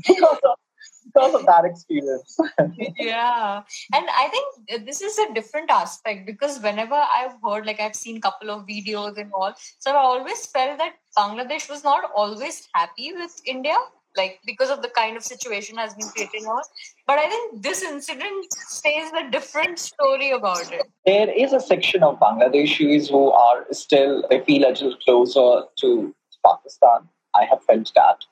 Because, 0.08 0.38
of, 0.44 0.58
because 1.06 1.34
of 1.34 1.46
that 1.46 1.66
experience. 1.66 2.38
yeah, 2.98 3.64
and 3.94 4.06
I 4.10 4.30
think 4.30 4.86
this 4.86 5.02
is 5.02 5.18
a 5.18 5.34
different 5.34 5.70
aspect 5.70 6.26
because 6.26 6.60
whenever 6.60 6.96
I've 6.96 7.36
heard, 7.44 7.66
like 7.66 7.82
I've 7.82 7.96
seen 7.96 8.18
a 8.18 8.22
couple 8.22 8.50
of 8.50 8.66
videos 8.66 9.18
and 9.18 9.32
all, 9.34 9.54
so 9.80 9.92
I 9.92 9.96
always 9.96 10.46
felt 10.46 10.78
that 10.78 10.94
Bangladesh 11.18 11.70
was 11.70 11.84
not 11.84 12.10
always 12.16 12.68
happy 12.74 13.12
with 13.14 13.42
India 13.46 13.76
like 14.16 14.40
because 14.46 14.70
of 14.70 14.82
the 14.82 14.90
kind 14.90 15.18
of 15.18 15.24
situation 15.24 15.78
has 15.78 15.94
been 15.96 16.08
created 16.10 16.44
now. 16.44 16.62
But 17.08 17.20
I 17.20 17.28
think 17.30 17.64
this 17.64 17.82
incident 17.82 18.54
says 18.54 19.12
a 19.18 19.30
different 19.30 19.80
story 19.80 20.32
about 20.32 20.72
it. 20.72 20.84
There 21.06 21.30
is 21.30 21.54
a 21.54 21.60
section 21.60 22.04
of 22.04 22.20
Bangladeshis 22.20 23.10
who 23.10 23.32
are 23.32 23.66
still, 23.72 24.24
they 24.30 24.42
feel 24.42 24.68
a 24.68 24.70
little 24.70 24.96
closer 24.98 25.64
to 25.82 26.16
Pakistan. 26.46 27.10
I 27.36 27.46
have 27.46 27.64
felt 27.64 27.92
that. 27.96 28.26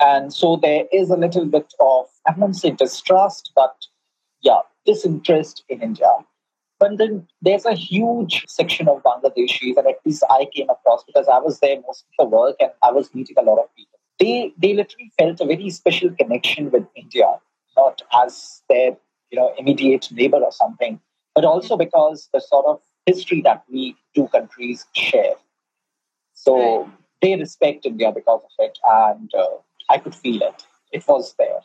And 0.00 0.32
so 0.32 0.56
there 0.56 0.84
is 0.92 1.10
a 1.10 1.16
little 1.16 1.46
bit 1.46 1.72
of, 1.80 2.06
I 2.26 2.32
won't 2.36 2.56
say 2.56 2.70
distrust, 2.70 3.52
but 3.54 3.74
yeah, 4.42 4.60
disinterest 4.84 5.64
in 5.68 5.80
India. 5.80 6.10
But 6.80 6.98
then 6.98 7.28
there's 7.40 7.64
a 7.64 7.74
huge 7.74 8.44
section 8.48 8.88
of 8.88 9.04
Bangladeshis, 9.04 9.76
and 9.76 9.86
at 9.86 10.00
least 10.04 10.24
I 10.28 10.48
came 10.52 10.68
across 10.68 11.04
because 11.04 11.28
I 11.28 11.38
was 11.38 11.60
there 11.60 11.80
most 11.80 12.04
of 12.18 12.30
the 12.30 12.36
work 12.36 12.56
and 12.58 12.70
I 12.82 12.90
was 12.90 13.14
meeting 13.14 13.36
a 13.38 13.42
lot 13.42 13.60
of 13.60 13.74
people 13.76 13.92
they 14.18 14.52
they 14.58 14.74
literally 14.74 15.10
felt 15.18 15.40
a 15.40 15.46
very 15.46 15.70
special 15.70 16.10
connection 16.10 16.70
with 16.70 16.84
India, 16.94 17.38
not 17.76 18.02
as 18.12 18.62
their 18.68 18.96
you 19.30 19.38
know 19.38 19.52
immediate 19.58 20.10
neighbor 20.12 20.38
or 20.38 20.52
something, 20.52 21.00
but 21.34 21.44
also 21.44 21.76
because 21.76 22.28
the 22.32 22.40
sort 22.40 22.66
of 22.66 22.80
history 23.06 23.40
that 23.42 23.64
we 23.70 23.96
two 24.14 24.28
countries 24.28 24.86
share. 24.94 25.34
So 26.34 26.82
right. 26.82 26.92
they 27.20 27.36
respect 27.36 27.86
India 27.86 28.12
because 28.12 28.40
of 28.44 28.50
it, 28.58 28.78
and 28.84 29.32
uh, 29.34 29.46
I 29.90 29.98
could 29.98 30.14
feel 30.14 30.42
it. 30.42 30.64
It 30.92 31.06
was 31.08 31.34
there. 31.38 31.60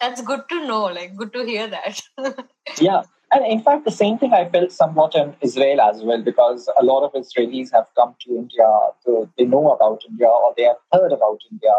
That's 0.00 0.22
good 0.22 0.48
to 0.48 0.66
know. 0.66 0.84
Like, 0.84 1.16
good 1.16 1.32
to 1.32 1.44
hear 1.44 1.66
that. 1.68 2.00
yeah, 2.80 3.02
and 3.32 3.44
in 3.44 3.60
fact, 3.60 3.84
the 3.84 3.90
same 3.90 4.18
thing 4.18 4.32
I 4.32 4.48
felt 4.48 4.72
somewhat 4.72 5.14
in 5.14 5.34
Israel 5.40 5.80
as 5.80 6.02
well, 6.02 6.22
because 6.22 6.68
a 6.80 6.84
lot 6.84 7.04
of 7.04 7.12
Israelis 7.12 7.72
have 7.72 7.86
come 7.96 8.14
to 8.20 8.36
India, 8.36 8.68
to, 9.04 9.28
they 9.36 9.44
know 9.44 9.72
about 9.72 10.02
India 10.08 10.28
or 10.28 10.54
they 10.56 10.64
have 10.64 10.76
heard 10.92 11.12
about 11.12 11.40
India, 11.50 11.74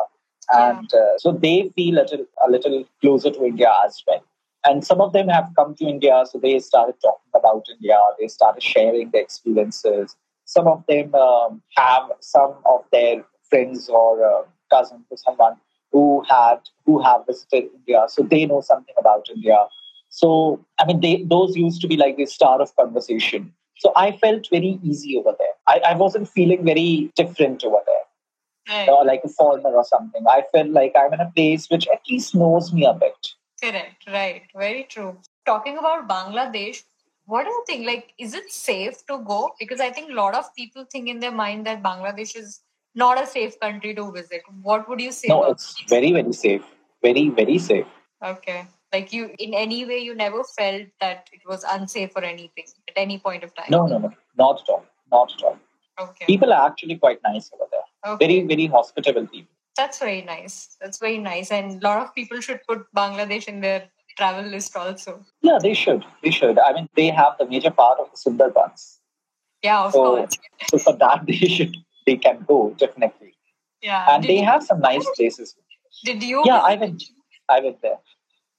and 0.51 0.93
uh, 0.93 1.17
so 1.17 1.31
they 1.31 1.69
feel 1.75 1.99
a 1.99 2.01
little, 2.01 2.25
a 2.47 2.49
little 2.49 2.83
closer 3.01 3.31
to 3.31 3.45
India 3.45 3.71
as 3.85 4.03
well. 4.07 4.23
And 4.65 4.85
some 4.85 4.99
of 4.99 5.13
them 5.13 5.29
have 5.29 5.49
come 5.55 5.75
to 5.75 5.85
India, 5.85 6.23
so 6.29 6.38
they 6.38 6.59
started 6.59 6.95
talking 7.01 7.31
about 7.33 7.65
India. 7.71 7.97
They 8.19 8.27
started 8.27 8.62
sharing 8.62 9.09
their 9.12 9.21
experiences. 9.21 10.15
Some 10.45 10.67
of 10.67 10.83
them 10.88 11.15
um, 11.15 11.62
have 11.77 12.03
some 12.19 12.55
of 12.65 12.83
their 12.91 13.23
friends 13.49 13.88
or 13.88 14.23
uh, 14.23 14.43
cousins 14.69 15.05
or 15.09 15.17
someone 15.17 15.55
who 15.91 16.23
had 16.27 16.59
who 16.85 17.01
have 17.01 17.25
visited 17.25 17.69
India, 17.73 18.05
so 18.07 18.23
they 18.23 18.45
know 18.45 18.62
something 18.62 18.95
about 18.99 19.27
India. 19.33 19.65
So 20.19 20.29
I 20.79 20.86
mean, 20.86 20.99
they 20.99 21.23
those 21.23 21.55
used 21.55 21.82
to 21.82 21.88
be 21.88 21.95
like 21.95 22.17
the 22.17 22.25
star 22.25 22.62
of 22.62 22.75
conversation. 22.75 23.53
So 23.77 23.93
I 23.95 24.12
felt 24.23 24.47
very 24.51 24.77
easy 24.84 25.15
over 25.17 25.34
there. 25.39 25.55
I, 25.65 25.91
I 25.91 25.95
wasn't 25.95 26.27
feeling 26.27 26.65
very 26.65 27.10
different 27.15 27.63
over 27.63 27.77
there, 27.86 28.75
right. 28.77 28.89
or 28.89 29.05
like 29.05 29.21
a 29.23 29.29
foreigner 29.29 29.69
or 29.69 29.86
something. 29.86 30.25
I 30.27 30.43
felt 30.51 30.71
like 30.79 30.93
I'm 31.01 31.13
in 31.13 31.21
a 31.21 31.32
place 31.34 31.69
which 31.69 31.88
at 31.88 32.01
least 32.10 32.36
knows 32.36 32.73
me 32.73 32.86
a 32.86 32.93
bit. 32.93 33.29
Correct. 33.63 34.03
Right. 34.08 34.41
Very 34.53 34.84
true. 34.89 35.17
Talking 35.45 35.77
about 35.77 36.10
Bangladesh, 36.10 36.82
what 37.25 37.45
do 37.45 37.51
you 37.51 37.63
think? 37.67 37.86
Like, 37.86 38.13
is 38.17 38.34
it 38.34 38.51
safe 38.51 39.05
to 39.08 39.19
go? 39.19 39.51
Because 39.60 39.79
I 39.79 39.89
think 39.91 40.12
a 40.12 40.15
lot 40.15 40.36
of 40.36 40.53
people 40.55 40.86
think 40.91 41.08
in 41.08 41.21
their 41.21 41.32
mind 41.32 41.65
that 41.67 41.82
Bangladesh 41.82 42.36
is 42.36 42.60
not 42.95 43.21
a 43.21 43.25
safe 43.25 43.58
country 43.62 43.95
to 43.95 44.12
visit. 44.12 44.41
What 44.62 44.89
would 44.89 44.99
you 44.99 45.13
say? 45.13 45.29
No, 45.29 45.43
it's 45.43 45.82
very, 45.88 46.12
very 46.12 46.34
safe. 46.34 46.65
Very, 47.01 47.29
very 47.29 47.58
safe. 47.58 47.88
Okay. 48.34 48.65
Like 48.91 49.13
you, 49.13 49.32
in 49.38 49.54
any 49.54 49.86
way, 49.86 49.99
you 49.99 50.15
never 50.15 50.43
felt 50.43 50.88
that 50.99 51.30
it 51.32 51.41
was 51.47 51.63
unsafe 51.69 52.12
or 52.15 52.23
anything 52.23 52.65
at 52.88 52.93
any 52.95 53.19
point 53.19 53.43
of 53.43 53.54
time. 53.54 53.67
No, 53.69 53.86
no, 53.86 53.99
no, 53.99 54.12
not 54.38 54.62
at 54.62 54.69
all. 54.69 54.86
Not 55.12 55.34
at 55.34 55.43
all. 55.43 55.60
Okay. 55.99 56.25
People 56.25 56.54
are 56.54 56.65
actually 56.67 56.97
quite 56.97 57.19
nice 57.23 57.52
over 57.54 57.65
there. 57.71 58.13
Okay. 58.13 58.25
Very, 58.25 58.47
very 58.47 58.65
hospitable 58.67 59.28
people. 59.28 59.54
That's 59.75 59.99
very 59.99 60.21
nice. 60.23 60.75
That's 60.82 60.97
very 60.97 61.19
nice. 61.19 61.52
And 61.52 61.82
a 61.82 61.88
lot 61.88 62.02
of 62.02 62.15
people 62.15 62.41
should 62.41 62.62
put 62.67 62.86
Bangladesh 62.95 63.47
in 63.47 63.62
their 63.62 63.89
travel 64.17 64.43
list 64.43 64.75
also. 64.75 65.23
Yeah, 65.41 65.60
they 65.62 65.73
should. 65.73 66.06
They 66.23 66.32
should. 66.32 66.58
I 66.60 66.73
mean, 66.73 66.89
they 66.95 67.10
have 67.10 67.38
the 67.38 67.45
major 67.45 67.71
part 67.71 67.99
of 67.99 68.08
the 68.12 68.17
Sundarbans. 68.17 68.97
Yeah, 69.63 69.84
of 69.84 69.93
so, 69.93 70.04
course. 70.04 70.38
So 70.69 70.78
for 70.78 70.95
that, 70.97 71.23
they 71.28 71.34
should. 71.34 71.75
They 72.06 72.15
can 72.15 72.43
go 72.47 72.75
definitely. 72.78 73.34
Yeah, 73.82 74.15
and 74.15 74.23
they 74.23 74.39
you, 74.39 74.45
have 74.45 74.63
some 74.63 74.80
nice 74.80 75.08
places. 75.15 75.56
Did 76.04 76.23
you? 76.23 76.43
Yeah, 76.45 76.60
I 76.60 76.75
went. 76.75 77.04
I 77.47 77.60
went 77.62 77.82
there. 77.82 77.99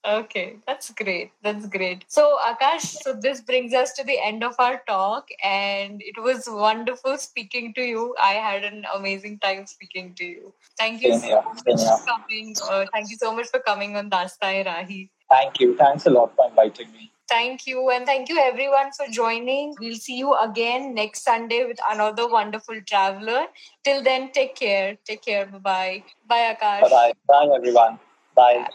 Okay, 0.06 0.56
that's 0.66 0.90
great. 0.92 1.32
That's 1.42 1.66
great. 1.66 2.06
So, 2.08 2.38
Aakash, 2.46 3.02
so 3.02 3.12
this 3.12 3.42
brings 3.42 3.74
us 3.74 3.92
to 3.94 4.04
the 4.04 4.18
end 4.18 4.42
of 4.42 4.54
our 4.58 4.80
talk, 4.88 5.28
and 5.44 6.00
it 6.02 6.18
was 6.18 6.48
wonderful 6.48 7.18
speaking 7.18 7.74
to 7.74 7.82
you. 7.82 8.14
I 8.20 8.32
had 8.32 8.64
an 8.64 8.86
amazing 8.94 9.40
time 9.40 9.66
speaking 9.66 10.14
to 10.14 10.24
you. 10.24 10.54
Thank 10.78 11.02
you 11.02 11.18
so 11.18 11.42
much 11.42 11.60
for 11.64 12.06
coming. 12.06 12.56
Uh, 12.70 12.86
thank 12.94 13.10
you 13.10 13.16
so 13.16 13.34
much 13.34 13.48
for 13.48 13.60
coming 13.60 13.96
on 13.96 14.08
Daastan-E-Raahi. 14.08 15.10
Thank 15.28 15.60
you. 15.60 15.76
Thanks 15.76 16.06
a 16.06 16.10
lot 16.10 16.34
for 16.34 16.48
inviting 16.48 16.90
me. 16.92 17.12
Thank 17.28 17.66
you. 17.66 17.90
And 17.90 18.06
thank 18.06 18.28
you 18.28 18.40
everyone 18.40 18.90
for 18.92 19.06
joining. 19.06 19.76
We'll 19.78 19.94
see 19.94 20.16
you 20.16 20.34
again 20.34 20.94
next 20.94 21.22
Sunday 21.24 21.64
with 21.66 21.78
another 21.88 22.26
wonderful 22.28 22.80
traveler. 22.86 23.44
Till 23.84 24.02
then, 24.02 24.32
take 24.32 24.56
care. 24.56 24.96
Take 25.04 25.22
care. 25.22 25.46
Bye 25.46 25.58
bye. 25.58 26.04
Bye, 26.26 26.56
Aakash. 26.56 26.80
Bye 26.80 26.88
bye. 26.88 27.12
Bye, 27.28 27.54
everyone. 27.54 27.98
Bye. 28.34 28.54
Bye. 28.54 28.68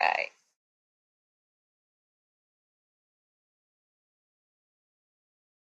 bye. 0.00 0.26